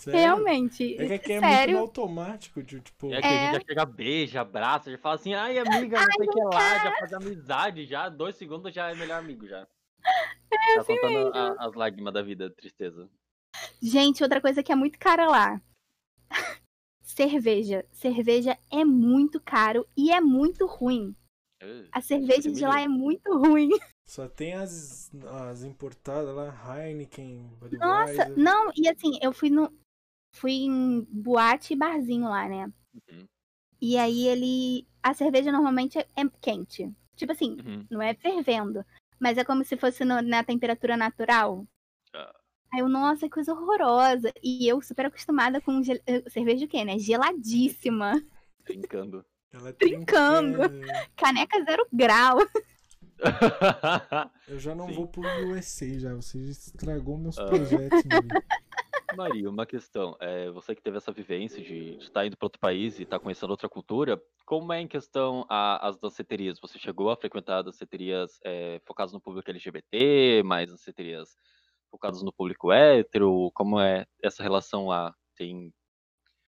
[0.00, 0.18] Sério?
[0.20, 0.94] Realmente.
[1.00, 1.74] É que aqui é muito Sério.
[1.74, 3.12] no automático, de, tipo.
[3.12, 3.46] É que a É.
[3.52, 6.78] gente já chega, beija, abraça, já fala assim, ai amiga, não sei o que lá,
[6.84, 9.66] já faz amizade, já dois segundos já é melhor amigo já.
[10.50, 13.08] É tá assim contando a- as lágrimas da vida, tristeza.
[13.82, 15.60] Gente, outra coisa que é muito cara lá.
[17.02, 17.84] Cerveja.
[17.92, 21.14] Cerveja é muito caro e é muito ruim.
[21.60, 23.70] Eh, A cerveja de lá é muito ruim.
[24.08, 25.10] Só tem as,
[25.50, 28.38] as importadas lá, Heineken, Nossa, Budweiser.
[28.38, 29.70] não, e assim, eu fui no.
[30.34, 32.72] Fui em boate e barzinho lá, né?
[32.94, 33.26] Uhum,
[33.82, 34.86] E aí ele.
[35.02, 36.90] A cerveja normalmente é, é quente.
[37.16, 37.86] Tipo assim, uhum.
[37.90, 38.82] não é fervendo.
[39.20, 41.66] Mas é como se fosse no- na temperatura natural.
[42.14, 42.34] Ah.
[42.72, 44.32] Aí eu, nossa, que coisa horrorosa.
[44.42, 46.98] E eu super acostumada com gel- eh, cerveja o quê, né?
[46.98, 48.22] Geladíssima.
[48.64, 49.24] Brincando.
[49.52, 50.58] Ela é Brincando.
[50.68, 50.86] trincando.
[51.16, 52.38] Caneca zero grau.
[54.46, 54.94] Eu já não Sim.
[54.94, 57.46] vou pro USA já, você já estragou meus Ah.
[57.46, 58.02] projetos.
[59.10, 60.16] Maria, uma questão.
[60.20, 63.50] É, você que teve essa vivência de estar indo para outro país e estar conhecendo
[63.50, 66.60] outra cultura, como é em questão a- as danceterias?
[66.60, 71.36] Você chegou a frequentar danceterias é, focadas no público LGBT, mais danceterias
[71.90, 73.50] focadas no público hétero?
[73.54, 75.14] Como é essa relação lá?
[75.36, 75.72] Tem...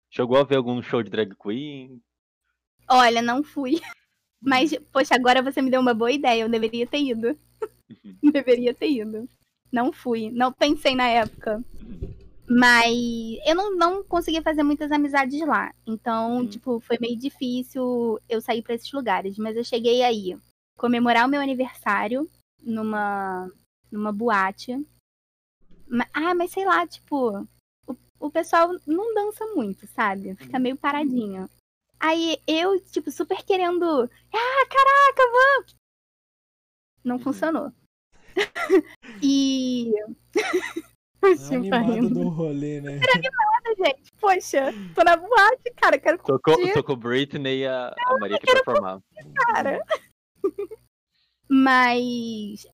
[0.09, 2.01] Chegou a ver algum show de drag queen?
[2.89, 3.81] Olha, não fui.
[4.41, 6.43] Mas, poxa, agora você me deu uma boa ideia.
[6.43, 7.37] Eu deveria ter ido.
[8.23, 9.27] deveria ter ido.
[9.71, 10.29] Não fui.
[10.31, 11.63] Não pensei na época.
[12.47, 12.95] Mas
[13.45, 15.73] eu não, não consegui fazer muitas amizades lá.
[15.85, 16.47] Então, Uhum.
[16.47, 19.37] tipo, foi meio difícil eu sair pra esses lugares.
[19.37, 20.37] Mas eu cheguei aí
[20.77, 22.29] comemorar o meu aniversário
[22.61, 23.51] numa,
[23.91, 24.73] numa boate.
[26.13, 27.47] Ah, mas sei lá, tipo,
[27.87, 30.35] o, o pessoal não dança muito, sabe?
[30.35, 31.49] Fica meio paradinho.
[32.05, 34.07] Aí eu, tipo, super querendo.
[34.31, 35.75] Ah, caraca, vamos!
[37.03, 37.21] Não Uhum.
[37.23, 37.71] funcionou.
[39.23, 39.91] e.
[41.23, 42.09] o A Chico animada rindo.
[42.13, 42.99] do rolê, né?
[43.77, 44.11] gente.
[44.21, 48.45] Poxa, tô na boate, cara, quero Tocou, curtir, tocou Britney e a, a Maria que
[48.45, 48.99] performar.
[49.47, 49.79] cara.
[51.49, 52.67] Mas,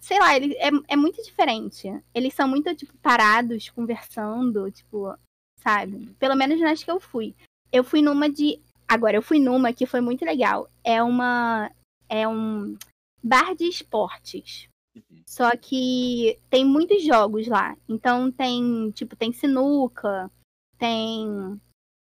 [0.00, 1.88] sei lá, ele, é, é muito diferente.
[2.14, 5.12] Eles são muito, tipo, parados, conversando, tipo,
[5.58, 6.06] sabe?
[6.20, 7.34] Pelo menos nas que eu fui.
[7.72, 8.60] Eu fui numa de.
[8.88, 10.70] Agora, eu fui numa que foi muito legal.
[10.84, 11.70] É uma.
[12.08, 12.76] É um
[13.22, 14.68] bar de esportes.
[14.94, 15.22] Uhum.
[15.26, 17.76] Só que tem muitos jogos lá.
[17.88, 20.30] Então tem, tipo, tem sinuca,
[20.78, 21.60] tem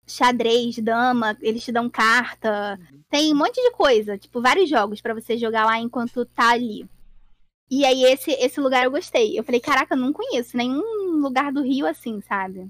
[0.07, 5.13] xadrez, dama, eles te dão carta, tem um monte de coisa, tipo, vários jogos pra
[5.13, 6.87] você jogar lá enquanto tá ali.
[7.69, 9.37] E aí esse esse lugar eu gostei.
[9.37, 12.69] Eu falei, caraca, eu não conheço nenhum lugar do Rio assim, sabe?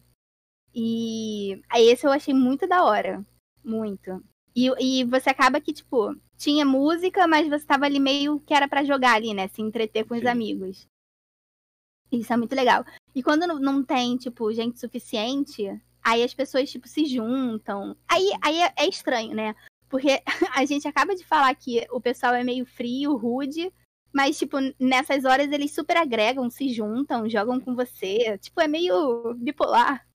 [0.73, 3.25] E aí esse eu achei muito da hora,
[3.65, 4.23] muito.
[4.55, 8.67] E, e você acaba que, tipo, tinha música, mas você tava ali meio que era
[8.67, 9.47] pra jogar ali, né?
[9.49, 10.27] Se entreter com os Sim.
[10.27, 10.87] amigos.
[12.11, 12.85] Isso é muito legal.
[13.13, 15.63] E quando não- não tem, tipo, gente suficiente,
[16.03, 17.97] aí as pessoas, tipo, se juntam.
[18.07, 19.55] Aí, aí é, é estranho, né?
[19.89, 20.21] Porque
[20.55, 23.71] a gente acaba de falar que o pessoal é meio frio, rude,
[24.13, 28.37] mas, tipo, nessas horas eles super agregam, se juntam, jogam com você.
[28.37, 30.07] Tipo, é meio bipolar.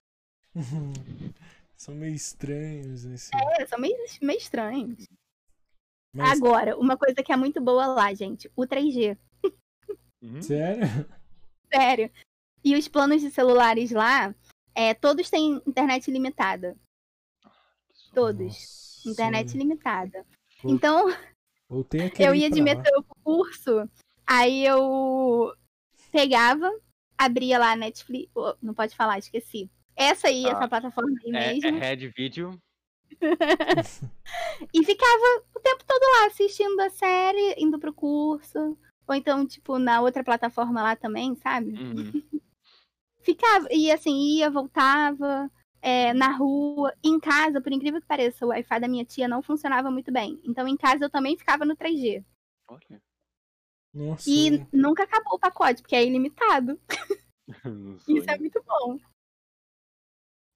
[1.81, 3.31] São meio estranhos, assim.
[3.59, 5.07] É, são meio, meio estranhos.
[6.15, 9.17] Mas, Agora, uma coisa que é muito boa lá, gente, o 3G.
[10.21, 10.43] Uhum.
[10.43, 10.85] sério?
[11.73, 12.13] Sério.
[12.63, 14.35] E os planos de celulares lá,
[14.75, 16.77] é, todos têm internet limitada.
[18.13, 18.49] Todos.
[18.49, 20.27] Nossa, Internet limitada.
[20.61, 21.09] Pô, Então,
[22.21, 23.89] eu ir ia de metrô pro curso,
[24.27, 25.57] aí eu
[26.13, 26.71] pegava,
[27.17, 28.31] abria lá a Netflix.
[28.35, 29.71] oh, não pode falar, esqueci.
[30.01, 31.77] Essa aí, Ah, essa plataforma aí É, mesmo.
[31.77, 32.59] é Red Video.
[34.73, 38.79] E ficava o tempo todo lá assistindo a série, indo pro curso.
[39.07, 41.73] Ou então, tipo, na outra plataforma lá também, sabe?
[41.73, 42.13] Uhum.
[43.23, 45.51] Ficava, e assim, ia, voltava,
[45.83, 49.43] é, na rua, em casa, por incrível que pareça, o Wi-Fi da minha tia não
[49.43, 50.41] funcionava muito bem.
[50.45, 52.25] Então, em casa, eu também ficava no 3G.
[52.69, 53.03] Olha.
[53.93, 54.31] Nossa.
[54.31, 56.81] E nunca acabou o pacote, porque é ilimitado.
[58.09, 58.99] Isso é muito bom.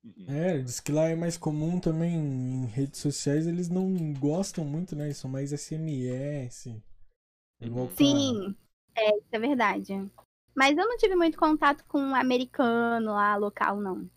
[0.04, 0.26] Uhum.
[0.28, 4.94] É, diz que lá é mais comum também em redes sociais, eles não gostam muito,
[4.94, 5.06] né?
[5.06, 6.82] Eles são mais SMS.
[7.60, 8.54] Igual pra- Sim,
[8.94, 10.10] é, isso é verdade.
[10.54, 14.08] Mas eu não tive muito contato com um americano lá, local, não.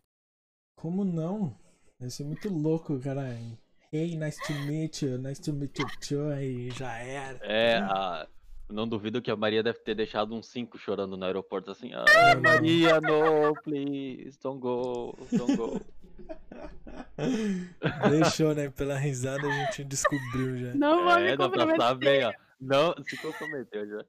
[0.76, 1.58] Como não?
[2.00, 3.36] Deve ser muito louco, cara.
[3.92, 7.40] Hey, nice to meet you, nice to meet you too, aí já era.
[7.44, 8.28] É, a...
[8.70, 11.92] não duvido que a Maria deve ter deixado uns cinco chorando no aeroporto assim.
[11.94, 12.42] Ah, não.
[12.42, 15.82] Maria, no, please, don't go, don't go.
[18.10, 18.70] Deixou, né?
[18.70, 20.74] Pela risada a gente descobriu já.
[20.76, 21.82] Não vou me É, dá pra comprometer.
[21.82, 22.34] saber, ó.
[22.60, 24.06] Não, se comprometeu já.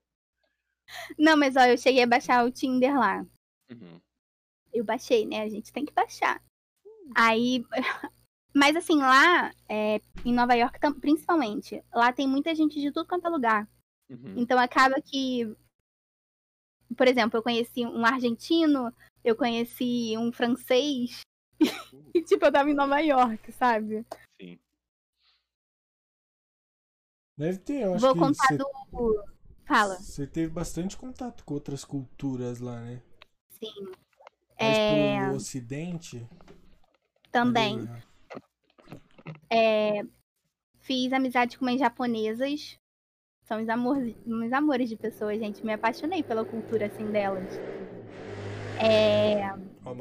[1.19, 3.25] Não, mas ó, eu cheguei a baixar o Tinder lá.
[3.71, 4.01] Uhum.
[4.73, 5.43] Eu baixei, né?
[5.43, 6.43] A gente tem que baixar.
[7.15, 7.65] Aí.
[8.55, 13.27] Mas assim, lá, é, em Nova York, principalmente, lá tem muita gente de tudo quanto
[13.27, 13.69] é lugar.
[14.09, 14.35] Uhum.
[14.39, 15.55] Então acaba que.
[16.97, 18.93] Por exemplo, eu conheci um argentino,
[19.23, 21.21] eu conheci um francês.
[22.15, 24.07] E tipo, eu tava em Nova York, sabe?
[24.41, 24.59] Sim.
[27.37, 29.25] Deve ter, eu acho Vou que contar você, do.
[29.67, 29.97] Fala.
[29.97, 33.03] você teve bastante contato com outras culturas lá, né?
[33.51, 33.93] Sim.
[34.61, 35.27] Mais É.
[35.27, 36.27] pro ocidente.
[37.31, 37.83] Também.
[37.83, 38.03] né?
[39.51, 40.03] É,
[40.81, 42.79] fiz amizade com umas japonesas.
[43.49, 45.65] São uns amores, uns amores de pessoas, gente.
[45.65, 47.51] Me apaixonei pela cultura assim delas.
[48.79, 49.41] É,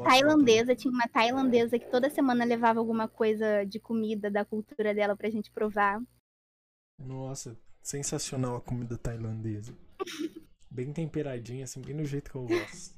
[0.04, 5.16] tailandesa, tinha uma tailandesa que toda semana levava alguma coisa de comida da cultura dela
[5.16, 5.98] pra gente provar.
[6.98, 9.74] Nossa, sensacional a comida tailandesa.
[10.70, 12.94] Bem temperadinha, assim, bem do jeito que eu gosto.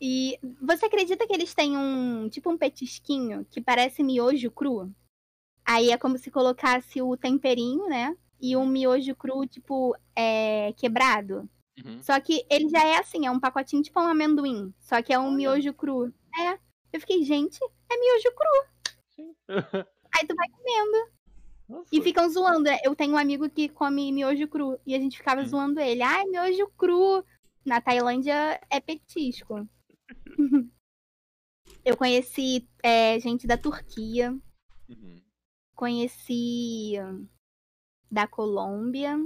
[0.00, 4.94] E você acredita que eles têm um tipo um petisquinho que parece miojo cru?
[5.64, 8.16] Aí é como se colocasse o temperinho, né?
[8.40, 11.48] E um miojo cru, tipo, é, quebrado.
[11.84, 12.02] Uhum.
[12.02, 14.72] Só que ele já é assim, é um pacotinho tipo um amendoim.
[14.78, 16.12] Só que é um miojo cru.
[16.38, 16.58] É.
[16.92, 18.94] Eu fiquei, gente, é miojo cru.
[19.14, 19.34] Sim.
[20.14, 21.10] Aí tu vai comendo.
[21.68, 21.88] Nossa.
[21.92, 22.62] E ficam zoando.
[22.62, 22.78] né?
[22.84, 24.78] Eu tenho um amigo que come miojo cru.
[24.86, 25.46] E a gente ficava Hum.
[25.46, 26.02] zoando ele.
[26.02, 27.24] Ai, miojo cru.
[27.64, 29.68] Na Tailândia é petisco.
[31.84, 34.30] eu conheci é, gente da Turquia.
[34.88, 35.20] Uhum.
[35.74, 36.94] Conheci
[38.10, 39.16] da Colômbia.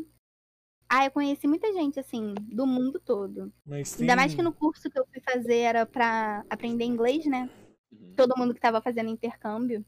[0.88, 3.52] Ah, eu conheci muita gente, assim, do mundo todo.
[3.64, 4.02] Mas tem...
[4.02, 7.48] Ainda mais que no curso que eu fui fazer era pra aprender inglês, né?
[7.92, 8.14] Uhum.
[8.16, 9.84] Todo mundo que tava fazendo intercâmbio.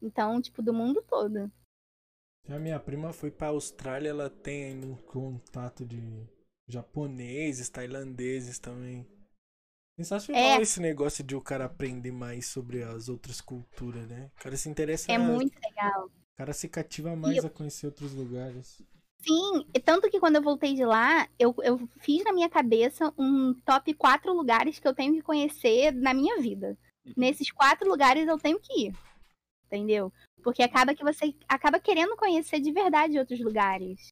[0.00, 1.50] Então, tipo, do mundo todo.
[2.48, 6.28] A minha prima foi pra Austrália, ela tem ainda um contato de
[6.68, 9.06] japoneses, tailandeses também.
[9.98, 10.60] Sensacional É.
[10.60, 14.30] esse negócio de o cara aprender mais sobre as outras culturas, né?
[14.36, 16.10] O cara se interessa, É muito legal.
[16.34, 18.82] O cara se cativa mais a conhecer outros lugares.
[19.20, 23.14] Sim, e tanto que quando eu voltei de lá, eu, eu fiz na minha cabeça
[23.16, 26.76] um top quatro lugares que eu tenho que conhecer na minha vida.
[27.06, 27.14] Uhum.
[27.16, 28.94] Nesses quatro lugares eu tenho que ir.
[29.66, 30.12] Entendeu?
[30.42, 34.08] Porque acaba que você acaba querendo conhecer de verdade outros lugares.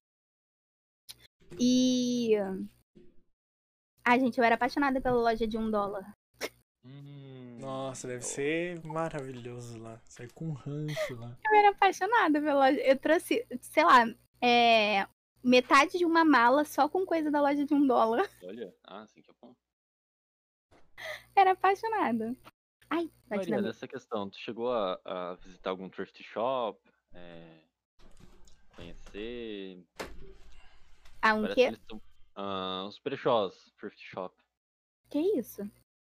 [1.59, 2.35] E.
[4.05, 6.15] Ai, gente, eu era apaixonada pela loja de um dólar.
[6.85, 7.42] Hum.
[7.63, 10.00] Nossa, deve ser maravilhoso lá.
[10.04, 11.38] Sai com rancho lá.
[11.44, 12.81] Eu era apaixonada pela loja.
[12.81, 14.04] Eu trouxe, sei lá,
[14.40, 15.06] é,
[15.44, 18.29] metade de uma mala só com coisa da loja de um dólar.
[18.42, 19.54] Olha, ah, sim que é bom.
[21.37, 22.37] Era apaixonada.
[22.90, 26.81] Ai, Maria, nessa questão, tu chegou a, a visitar algum thrift shop?
[27.13, 27.60] É,
[28.75, 29.87] conhecer?
[31.23, 31.69] Ah, um Parece que quê?
[31.69, 32.02] eles são,
[32.35, 34.35] ah, os brechós, thrift shop.
[35.08, 35.63] Que isso?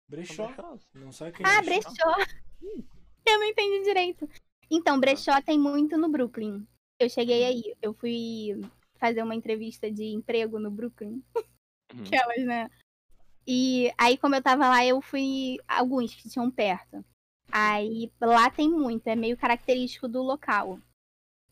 [0.07, 0.53] Brechó.
[0.93, 1.89] Não sabe o que é Ah, brechó?
[1.89, 2.15] brechó.
[3.25, 4.29] Eu não entendi direito.
[4.69, 6.67] Então, brechó tem muito no Brooklyn.
[6.99, 8.59] Eu cheguei aí, eu fui
[8.97, 11.23] fazer uma entrevista de emprego no Brooklyn.
[11.93, 12.03] Uhum.
[12.07, 12.69] Aquelas, né?
[13.45, 17.03] E aí, como eu tava lá, eu fui alguns que tinham perto.
[17.51, 20.79] Aí lá tem muito, é meio característico do local.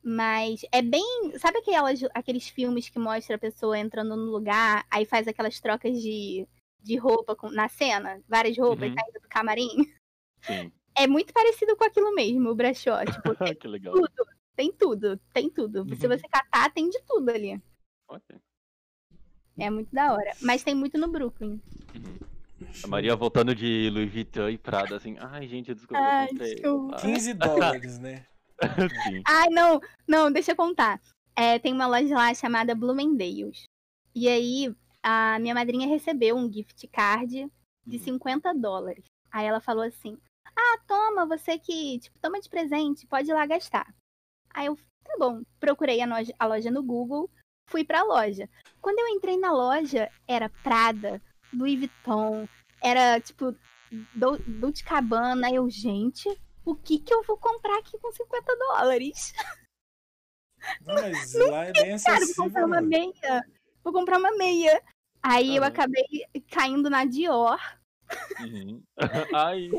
[0.04, 1.04] Mas é bem.
[1.38, 6.02] Sabe aquelas, aqueles filmes que mostra a pessoa entrando no lugar, aí faz aquelas trocas
[6.02, 6.48] de,
[6.82, 8.22] de roupa com, na cena?
[8.28, 8.96] Várias roupas Uhum.
[8.96, 9.70] saindo do camarim?
[10.42, 10.72] Sim.
[10.94, 13.00] É muito parecido com aquilo mesmo, o brechó.
[13.06, 13.94] Tipo, tem que legal.
[13.94, 14.28] tudo,
[14.58, 15.86] tem tudo, tem tudo.
[15.96, 16.18] Se Uhum.
[16.18, 17.62] você catar, tem de tudo ali.
[18.10, 18.36] Ok.
[19.58, 20.34] É muito da hora.
[20.42, 21.62] Mas tem muito no Brooklyn.
[22.84, 26.34] A Maria voltando de Louis Vuitton e Prada, assim, ai gente, eu descobri Ai, que
[26.34, 26.56] eu comprei.
[26.56, 26.96] desculpa.
[26.98, 28.26] Ah, 15 dólares, né?
[29.26, 31.02] Ai, não, não, deixa eu contar.
[31.38, 33.64] É, tem uma loja lá chamada Bloomingdale's.
[34.14, 37.48] E aí, a minha madrinha recebeu um gift card
[37.86, 38.04] de Uhum.
[38.04, 39.04] 50 dólares.
[39.32, 40.18] Aí ela falou assim:
[40.56, 43.94] Ah, toma, você que, tipo, toma de presente, pode ir lá gastar.
[44.54, 47.30] Aí eu, tá bom, procurei a loja, a loja no Google,
[47.70, 48.50] fui pra loja.
[48.82, 51.22] Quando eu entrei na loja, era Prada,
[51.54, 52.48] Louis Vuitton,
[52.84, 53.56] era tipo
[54.16, 55.50] Dol- Dolce Cabana.
[55.52, 56.28] Eu, gente,
[56.66, 59.34] o que que eu vou comprar aqui com 50 dólares?
[60.86, 62.44] Não, mas lá é bem Cara, vou acessível.
[62.44, 62.88] comprar uma mano.
[62.88, 63.46] meia.
[63.84, 64.82] Vou comprar uma meia.
[65.24, 65.72] Aí eu Aham.
[65.72, 66.06] acabei
[66.50, 67.60] caindo na Dior,
[68.42, 68.84] Uhum.
[69.34, 69.70] Ai.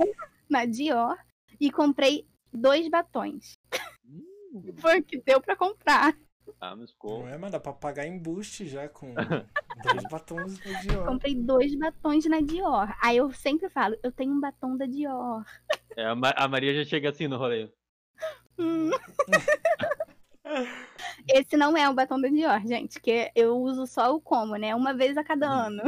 [0.48, 1.18] na Dior,
[1.60, 3.58] e comprei dois batons.
[4.08, 4.74] Hum.
[4.78, 6.16] Foi o que deu pra comprar.
[6.60, 7.20] Ah, mas ficou.
[7.20, 9.14] Não é, mas dá pra pagar embuste já com
[9.82, 11.06] dois batons do Dior.
[11.06, 12.94] Comprei dois batons na Dior.
[13.02, 15.44] Aí eu sempre falo, eu tenho um batom da Dior.
[15.96, 17.68] É, a, Ma- a Maria já chega assim no rolê.
[18.58, 18.90] Hum.
[21.28, 24.74] Esse não é o batom da Dior, gente, que eu uso só o como, né?
[24.74, 25.66] Uma vez a cada Hum.
[25.66, 25.82] ano,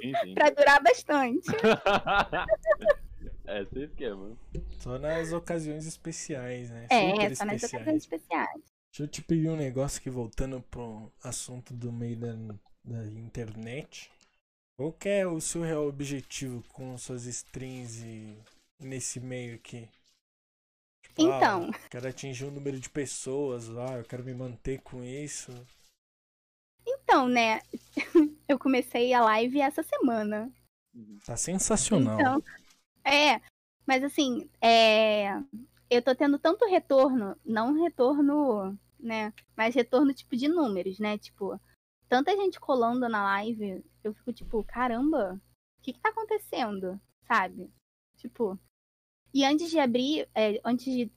[0.00, 0.34] Sim, sim.
[0.34, 1.46] pra durar bastante.
[3.46, 4.36] é esse esquema.
[4.78, 6.86] Só nas ocasiões especiais, né?
[6.90, 7.82] É, Super só nas especiais.
[7.82, 8.62] ocasiões especiais.
[8.90, 12.32] Deixa eu te pedir um negócio aqui, voltando pro assunto do meio da,
[12.84, 14.10] da internet.
[14.76, 18.36] Qual que é o seu real objetivo com suas strings e
[18.80, 19.88] nesse meio aqui?
[21.18, 21.70] Então.
[21.72, 25.52] Ah, quero atingir um número de pessoas lá, eu quero me manter com isso.
[26.86, 27.60] Então, né?
[28.48, 30.50] Eu comecei a live essa semana.
[31.26, 32.18] Tá sensacional.
[32.18, 32.42] Então,
[33.04, 33.40] é,
[33.86, 35.32] mas assim, é,
[35.90, 41.60] eu tô tendo tanto retorno, não retorno, né, mas retorno tipo de números, né, tipo,
[42.08, 45.34] tanta gente colando na live, eu fico tipo, caramba,
[45.78, 47.70] o que que tá acontecendo, sabe?
[48.16, 48.58] Tipo,
[49.32, 51.10] e antes de abrir, é, antes de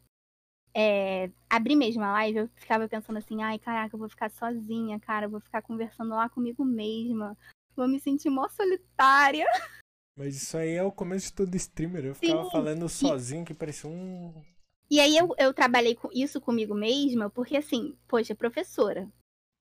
[0.74, 4.99] é, abrir mesmo a live, eu ficava pensando assim, ai, caraca, eu vou ficar sozinha,
[4.99, 7.38] cara, eu vou ficar conversando lá comigo mesma,
[7.76, 9.45] vou me sentir mó solitária.
[10.18, 12.05] Mas isso aí é o começo de todo streamer.
[12.05, 14.43] Eu ficava Sim, falando sozinho que parecia um.
[14.89, 19.09] E aí eu, eu trabalhei com isso comigo mesma, porque assim, poxa, professora,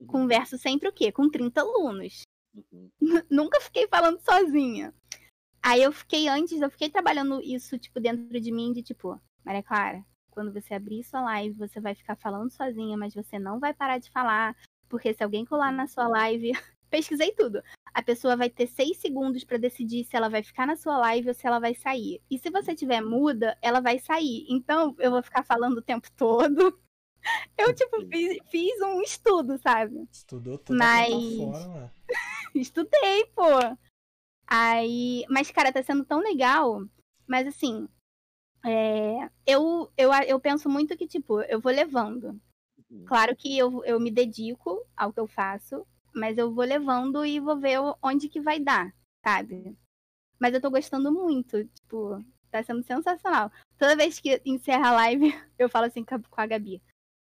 [0.07, 1.13] converso sempre o quê?
[1.13, 2.23] Com 30 alunos.
[2.55, 2.91] Uhum.
[3.31, 4.93] Nunca fiquei falando sozinha.
[5.63, 9.63] Aí eu fiquei antes, eu fiquei trabalhando isso, tipo, dentro de mim, de tipo, Maria
[9.63, 13.75] Clara, quando você abrir sua live, você vai ficar falando sozinha, mas você não vai
[13.75, 14.57] parar de falar,
[14.89, 16.53] porque se alguém colar na sua live,
[16.91, 17.63] pesquisei tudo.
[17.93, 21.29] A pessoa vai ter seis segundos pra decidir se ela vai ficar na sua live
[21.29, 22.21] ou se ela vai sair.
[22.31, 24.47] E se você tiver muda, ela vai sair.
[24.49, 26.79] Então eu vou ficar falando o tempo todo.
[27.59, 30.09] Eu, tipo, fiz, fiz um estudo, sabe?
[30.11, 31.93] Estudou toda Mas- a plataforma.
[32.55, 33.45] Estudei, pô.
[34.51, 36.85] Aí, mas cara, tá sendo tão legal.
[37.27, 37.89] Mas assim,
[38.65, 42.41] é, eu, eu, eu penso muito que, tipo, eu vou levando.
[42.91, 43.05] Uhum.
[43.07, 47.41] Claro que eu, eu me dedico ao que eu faço, mas eu vou levando e
[47.41, 48.93] vou ver onde que vai dar,
[49.25, 49.77] sabe?
[50.39, 53.51] Mas eu tô gostando muito, tipo, tá sendo sensacional.
[53.79, 56.83] Toda vez que encerra a live, eu falo assim com a Gabi.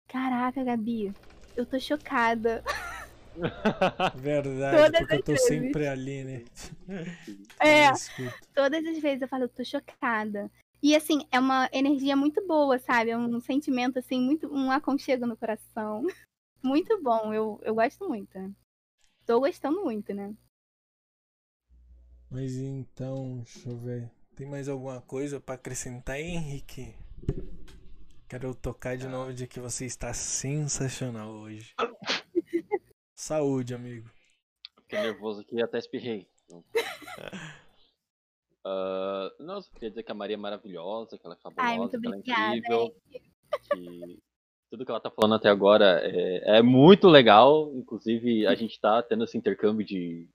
[0.08, 1.14] Caraca, Gabi,
[1.56, 2.64] eu tô chocada.
[4.16, 5.48] Verdade, Todas porque eu tô vezes.
[5.48, 6.46] sempre ali, né?
[7.60, 7.92] É,
[8.54, 10.50] todas as vezes eu falo, eu tô chocada.
[10.82, 13.10] E assim, é uma energia muito boa, sabe?
[13.10, 14.48] É um sentimento, assim, muito.
[14.54, 16.04] um aconchego no coração.
[16.64, 18.32] Muito bom, eu, eu gosto muito.
[19.24, 20.34] Tô gostando muito, né?
[22.28, 24.12] Mas então, deixa eu ver.
[24.36, 26.96] Tem mais alguma coisa pra acrescentar, Henrique?
[28.28, 31.74] Quero tocar de novo de que você está sensacional hoje.
[33.16, 34.10] Saúde, amigo.
[34.82, 36.28] Fiquei nervoso aqui até espirrei.
[39.40, 42.00] Não, só queria dizer que a Maria é maravilhosa, que ela é fabulosa, Ai, muito
[42.00, 42.96] que ela é obrigada, incrível.
[43.72, 44.20] Que
[44.70, 47.72] tudo que ela tá falando até agora é, é muito legal.
[47.74, 50.30] Inclusive, a gente tá tendo esse intercâmbio de,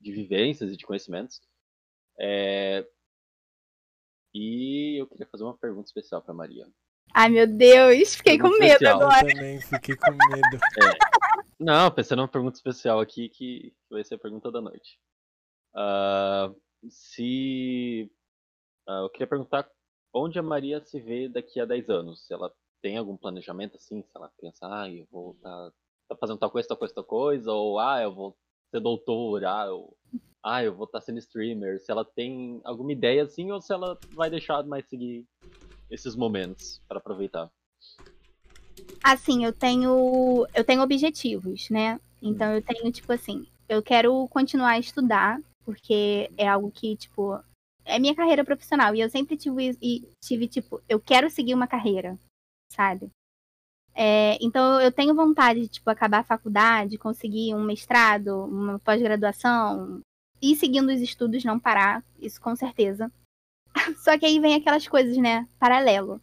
[0.00, 1.40] de vivências e de conhecimentos.
[2.20, 2.86] É,
[4.34, 6.66] E eu queria fazer uma pergunta especial pra Maria.
[7.14, 9.00] Ai, meu Deus, fiquei com medo especial.
[9.00, 9.26] agora.
[9.26, 10.58] Eu também fiquei com medo.
[11.58, 14.98] Não, pensando numa pergunta especial aqui que vai ser a pergunta da noite.
[15.74, 16.54] Uh,
[16.88, 18.10] se.
[18.88, 19.68] Uh, eu queria perguntar
[20.14, 22.26] onde a Maria se vê daqui a 10 anos.
[22.26, 25.72] Se ela tem algum planejamento assim, se ela pensa, ah, eu vou estar tá,
[26.10, 28.36] tá fazendo tal coisa, tal coisa, tal coisa, ou ah, eu vou
[28.70, 29.96] ser doutora, ah, eu,
[30.42, 31.80] ah, eu vou estar tá sendo streamer.
[31.80, 35.26] Se ela tem alguma ideia assim, ou se ela vai deixar mais seguir
[35.90, 37.50] esses momentos para aproveitar.
[39.08, 41.98] Assim, eu tenho eu tenho objetivos, né?
[42.20, 47.40] Então eu tenho tipo assim, eu quero continuar a estudar, porque é algo que tipo
[47.86, 51.66] é minha carreira profissional e eu sempre tive e tive tipo, eu quero seguir uma
[51.66, 52.18] carreira,
[52.70, 53.10] sabe?
[53.94, 60.02] É, então eu tenho vontade de tipo acabar a faculdade, conseguir um mestrado, uma pós-graduação
[60.42, 63.10] e seguindo os estudos não parar, isso com certeza.
[64.04, 66.20] Só que aí vem aquelas coisas, né, paralelo.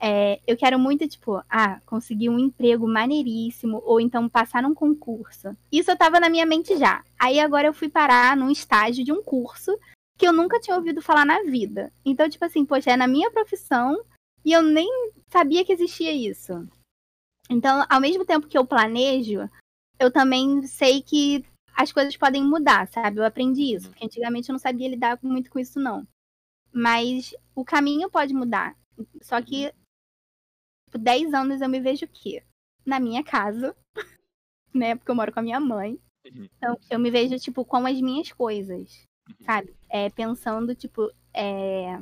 [0.00, 5.56] É, eu quero muito, tipo, ah, conseguir um emprego maneiríssimo, ou então passar num concurso.
[5.72, 7.02] Isso eu tava na minha mente já.
[7.18, 9.76] Aí agora eu fui parar num estágio de um curso
[10.16, 11.92] que eu nunca tinha ouvido falar na vida.
[12.04, 14.00] Então, tipo assim, poxa, é na minha profissão
[14.44, 14.88] e eu nem
[15.28, 16.68] sabia que existia isso.
[17.50, 19.48] Então, ao mesmo tempo que eu planejo,
[19.98, 21.44] eu também sei que
[21.74, 23.18] as coisas podem mudar, sabe?
[23.18, 26.06] Eu aprendi isso, porque antigamente eu não sabia lidar muito com isso, não.
[26.72, 28.76] Mas o caminho pode mudar.
[29.22, 29.72] Só que
[30.88, 32.42] por 10 anos eu me vejo o quê?
[32.84, 33.76] Na minha casa,
[34.74, 34.96] né?
[34.96, 35.98] Porque eu moro com a minha mãe.
[36.26, 36.48] Uhum.
[36.56, 39.44] Então, eu me vejo, tipo, com as minhas coisas, uhum.
[39.44, 39.74] sabe?
[39.88, 41.98] É, pensando, tipo, é,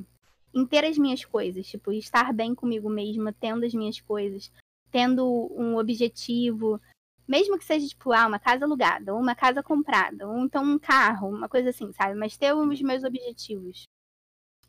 [0.55, 4.51] em ter as minhas coisas, tipo, estar bem comigo mesma, tendo as minhas coisas,
[4.91, 6.81] tendo um objetivo,
[7.29, 10.79] mesmo que seja, tipo, ah, uma casa alugada, ou uma casa comprada, ou então um
[10.79, 12.15] carro, uma coisa assim, sabe?
[12.15, 13.85] Mas ter os meus objetivos.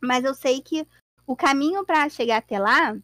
[0.01, 0.85] Mas eu sei que
[1.25, 2.97] o caminho para chegar até lá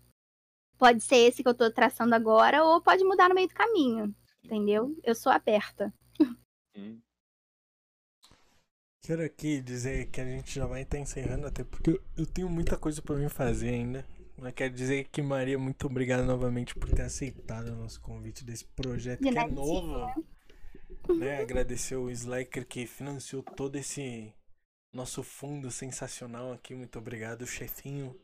[0.78, 4.13] pode ser esse que eu tô traçando agora, ou pode mudar no meio do caminho.
[4.43, 4.95] Entendeu?
[5.03, 5.93] Eu sou aberta.
[6.76, 6.99] Hum.
[9.01, 12.78] Quero aqui dizer que a gente já vai estar encerrando, até porque eu tenho muita
[12.78, 14.05] coisa para mim fazer ainda.
[14.38, 18.65] Mas quero dizer que, Maria, muito obrigado novamente por ter aceitado o nosso convite desse
[18.65, 20.07] projeto que é novo.
[21.19, 21.41] Né?
[21.41, 24.34] Agradecer o Slacker que financiou todo esse
[24.93, 26.74] nosso fundo sensacional aqui.
[26.74, 28.15] Muito obrigado, chefinho.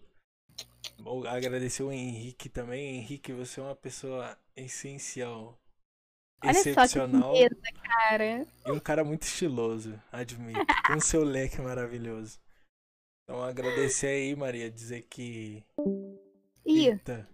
[0.97, 2.97] Vou agradecer o Henrique também.
[2.97, 5.59] Henrique, você é uma pessoa essencial.
[6.43, 7.35] Olha excepcional.
[7.35, 8.47] Só que beleza, cara.
[8.65, 10.59] E um cara muito estiloso, admito.
[10.87, 12.39] Com seu leque maravilhoso.
[13.23, 15.63] Então agradecer aí, Maria, dizer que.
[16.65, 16.87] Ih.
[16.87, 17.29] Eita.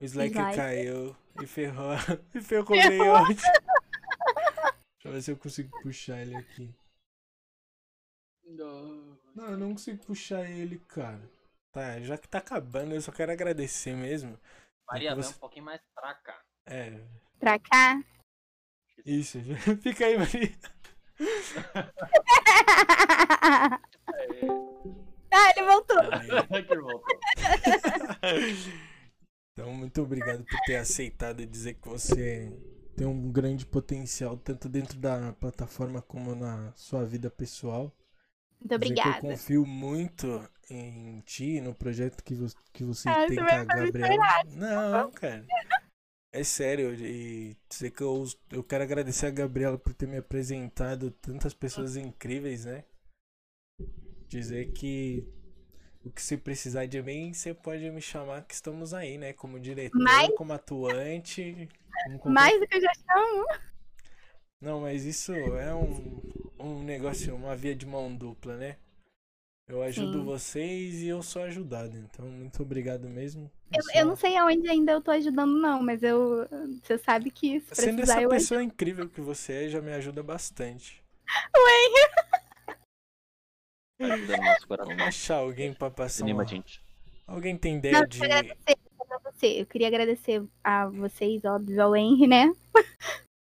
[0.00, 1.92] O Slack caiu e ferrou.
[2.34, 3.34] e ferrou o layout.
[3.34, 6.74] Deixa eu ver se eu consigo puxar ele aqui.
[8.44, 11.35] Não, não eu não consigo puxar ele, cara.
[11.76, 14.40] Tá, já que tá acabando, eu só quero agradecer mesmo.
[14.90, 15.28] Maria, você...
[15.28, 16.42] vem um pouquinho mais pra cá.
[16.64, 17.04] É.
[17.38, 18.02] Pra cá?
[19.04, 19.38] Isso,
[19.82, 20.56] fica aí, Maria.
[25.30, 26.02] ah, ele voltou.
[29.52, 32.50] então, muito obrigado por ter aceitado e dizer que você
[32.96, 37.94] tem um grande potencial, tanto dentro da plataforma como na sua vida pessoal.
[38.60, 39.18] Muito obrigada.
[39.18, 43.64] eu confio muito em ti, no projeto que, você, que você ah, tem com a
[43.64, 44.44] Gabriela.
[44.46, 45.46] Não, cara.
[46.32, 51.10] É sério, e dizer que eu, eu quero agradecer a Gabriela por ter me apresentado
[51.10, 52.84] tantas pessoas incríveis, né?
[54.28, 55.26] Dizer que
[56.04, 59.32] o que você precisar de mim, você pode me chamar que estamos aí, né?
[59.32, 60.28] Como diretor, mais...
[60.36, 61.68] como atuante.
[62.20, 63.46] Como Mais do que eu já chamo.
[64.60, 66.20] Não, mas isso é um,
[66.58, 68.76] um negócio, uma via de mão dupla, né?
[69.68, 70.24] Eu ajudo Sim.
[70.24, 71.96] vocês e eu sou ajudado.
[71.96, 73.50] Então, muito obrigado mesmo.
[73.74, 73.98] Eu, só...
[73.98, 76.46] eu não sei aonde ainda eu tô ajudando, não, mas eu.
[76.82, 77.60] Você sabe que.
[77.60, 78.72] Se Sendo essa pessoa ajudo.
[78.72, 81.02] incrível que você é, já me ajuda bastante.
[81.56, 82.46] Ué.
[84.68, 86.22] Vamos achar alguém pra passar.
[86.22, 86.48] Anima, uma...
[86.48, 86.80] gente.
[87.26, 88.22] Alguém tem ideia não, de.
[88.22, 88.76] Agradecer
[89.36, 89.60] você.
[89.60, 92.52] Eu queria agradecer a vocês, óbvio, ao Henry, né?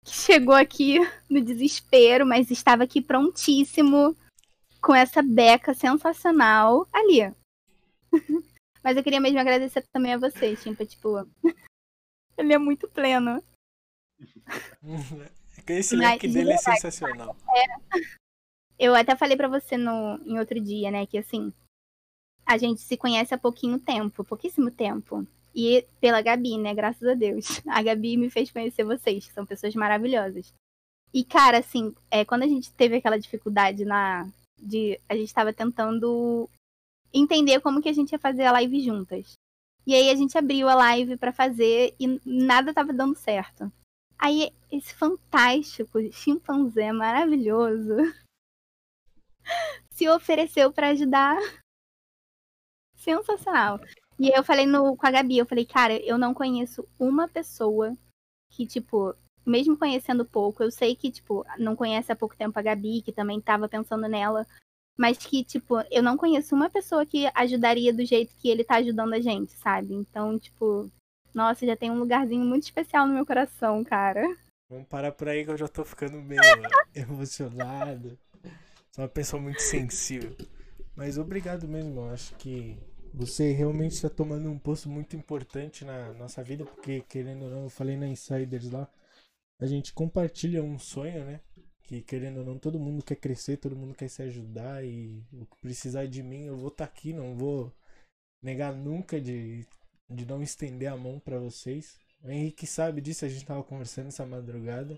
[0.04, 1.00] Que chegou aqui
[1.30, 4.16] no desespero, mas estava aqui prontíssimo
[4.82, 7.34] com essa beca sensacional ali.
[8.84, 11.10] Mas eu queria mesmo agradecer também a vocês, tipo, tipo,
[12.36, 13.44] ele é muito pleno.
[15.68, 17.38] Esse leque dele é sensacional.
[17.56, 18.00] É.
[18.80, 21.54] Eu até falei para você no, em outro dia, né, que assim,
[22.44, 25.26] a gente se conhece há pouquinho tempo, pouquíssimo tempo.
[25.54, 27.62] E pela Gabi, né, graças a Deus.
[27.68, 30.54] A Gabi me fez conhecer vocês, que são pessoas maravilhosas.
[31.14, 35.52] E, cara, assim, é, quando a gente teve aquela dificuldade na, de a gente estava
[35.52, 36.50] tentando
[37.14, 39.34] entender como que a gente ia fazer a live juntas.
[39.86, 43.72] E aí a gente abriu a live para fazer e nada tava dando certo.
[44.18, 47.96] Aí esse fantástico chimpanzé maravilhoso
[49.90, 51.38] se ofereceu para ajudar.
[52.96, 53.80] Sensacional.
[54.22, 57.98] E eu falei no, com a Gabi, eu falei, cara, eu não conheço uma pessoa
[58.52, 62.62] que, tipo, mesmo conhecendo pouco, eu sei que, tipo, não conhece há pouco tempo a
[62.62, 64.46] Gabi, que também tava pensando nela,
[64.96, 68.76] mas que, tipo, eu não conheço uma pessoa que ajudaria do jeito que ele tá
[68.76, 69.96] ajudando a gente, sabe?
[69.96, 70.88] Então, tipo,
[71.34, 74.22] nossa, já tem um lugarzinho muito especial no meu coração, cara.
[74.70, 76.40] Vamos parar por aí que eu já tô ficando meio
[76.94, 78.20] emocionado.
[78.92, 80.36] Sou uma pessoa muito sensível.
[80.96, 82.78] Mas obrigado mesmo, eu acho que
[83.14, 87.64] você realmente está tomando um posto muito importante na nossa vida, porque querendo ou não,
[87.64, 88.90] eu falei na Insiders lá,
[89.60, 91.42] a gente compartilha um sonho, né?
[91.84, 95.46] Que querendo ou não, todo mundo quer crescer, todo mundo quer se ajudar e o
[95.46, 97.74] que precisar de mim, eu vou estar tá aqui, não vou
[98.42, 99.66] negar nunca de,
[100.10, 102.00] de não estender a mão para vocês.
[102.24, 104.98] O Henrique sabe disso, a gente tava conversando essa madrugada.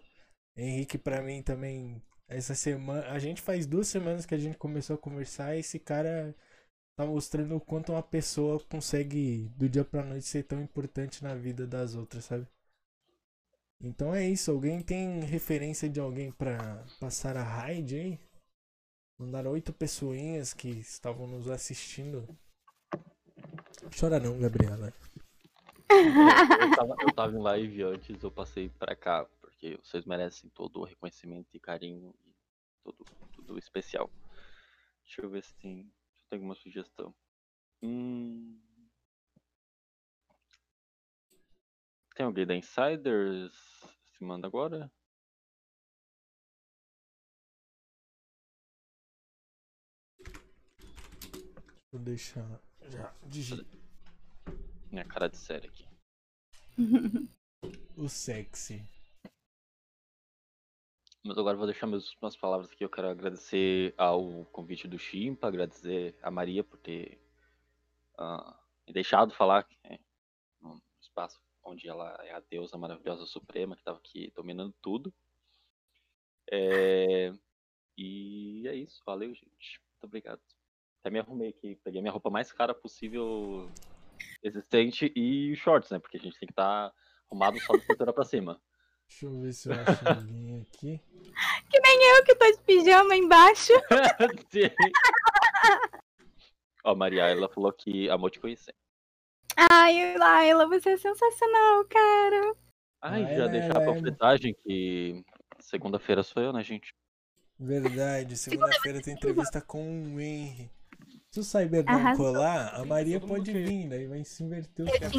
[0.56, 4.96] Henrique, para mim também, essa semana, a gente faz duas semanas que a gente começou
[4.96, 6.36] a conversar e esse cara
[6.96, 11.36] tá mostrando o quanto uma pessoa consegue do dia pra noite ser tão importante na
[11.36, 12.48] vida das outras, sabe?
[13.82, 14.52] Então é isso.
[14.52, 18.20] Alguém tem referência de alguém pra passar a raid aí?
[19.18, 22.28] Mandaram oito pessoinhas que estavam nos assistindo.
[24.00, 24.94] Chora não, Gabriela.
[25.90, 30.80] Eu tava, eu tava em live antes, eu passei pra cá, porque vocês merecem todo
[30.80, 32.34] o reconhecimento e carinho e
[32.84, 34.10] tudo, tudo especial.
[35.04, 35.92] Deixa eu ver se tem
[36.34, 37.14] tem alguma sugestão?
[37.84, 38.60] Hum...
[42.16, 43.54] Tem alguém da Insiders
[44.06, 44.92] se manda agora?
[51.92, 52.60] Vou deixar
[52.90, 53.78] já digita.
[54.92, 55.88] Minha cara de série aqui.
[57.96, 58.84] o sexy.
[61.24, 62.84] Mas agora vou deixar meus últimas palavras aqui.
[62.84, 67.18] Eu quero agradecer ao convite do Chimpa, agradecer a Maria por ter
[68.20, 68.54] uh,
[68.86, 69.98] me deixado falar é,
[70.62, 75.14] no espaço onde ela é a deusa maravilhosa suprema que estava aqui dominando tudo.
[76.52, 77.32] É,
[77.98, 79.02] e é isso.
[79.06, 79.82] Valeu, gente.
[79.92, 80.42] Muito obrigado.
[81.00, 81.78] Até me arrumei aqui.
[81.86, 83.72] Peguei minha roupa mais cara possível
[84.44, 86.00] existente e shorts, né?
[86.00, 86.96] Porque a gente tem que estar tá
[87.30, 88.62] arrumado só da cintura pra cima.
[89.08, 91.02] Deixa eu ver se eu acho alguém aqui.
[91.70, 93.74] Que nem eu que tô de pijama embaixo.
[96.84, 98.76] Ó, Maria, ela falou que amou te conhecer.
[99.58, 102.56] Ai, Laila, você é sensacional, cara.
[103.02, 105.26] Ai, já deixar a panfletagem que
[105.60, 106.94] segunda-feira sou eu, né, gente?
[107.60, 110.70] Verdade, segunda-feira tem entrevista com o Henry.
[111.32, 115.04] Se o Cyber não colar, a Maria pode vir, daí vai se inverter o que
[115.04, 115.10] é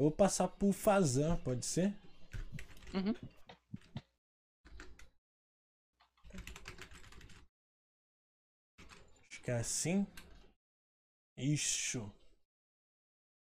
[0.00, 1.94] eu vou passar pro Fazan, pode ser?
[2.94, 3.14] Uhum.
[9.28, 10.06] Acho que é assim.
[11.36, 12.10] Isso.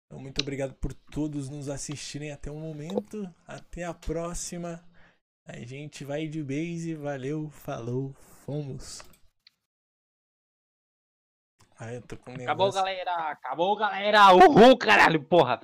[0.06, 3.30] Então, muito obrigado por todos nos assistirem até o momento.
[3.46, 4.82] Até a próxima.
[5.44, 6.94] A gente vai de base.
[6.94, 8.14] Valeu, falou,
[8.46, 9.02] fomos.
[11.78, 13.12] Ai, Acabou, galera.
[13.30, 14.32] Acabou, galera.
[14.32, 15.60] Uhul, caralho, porra.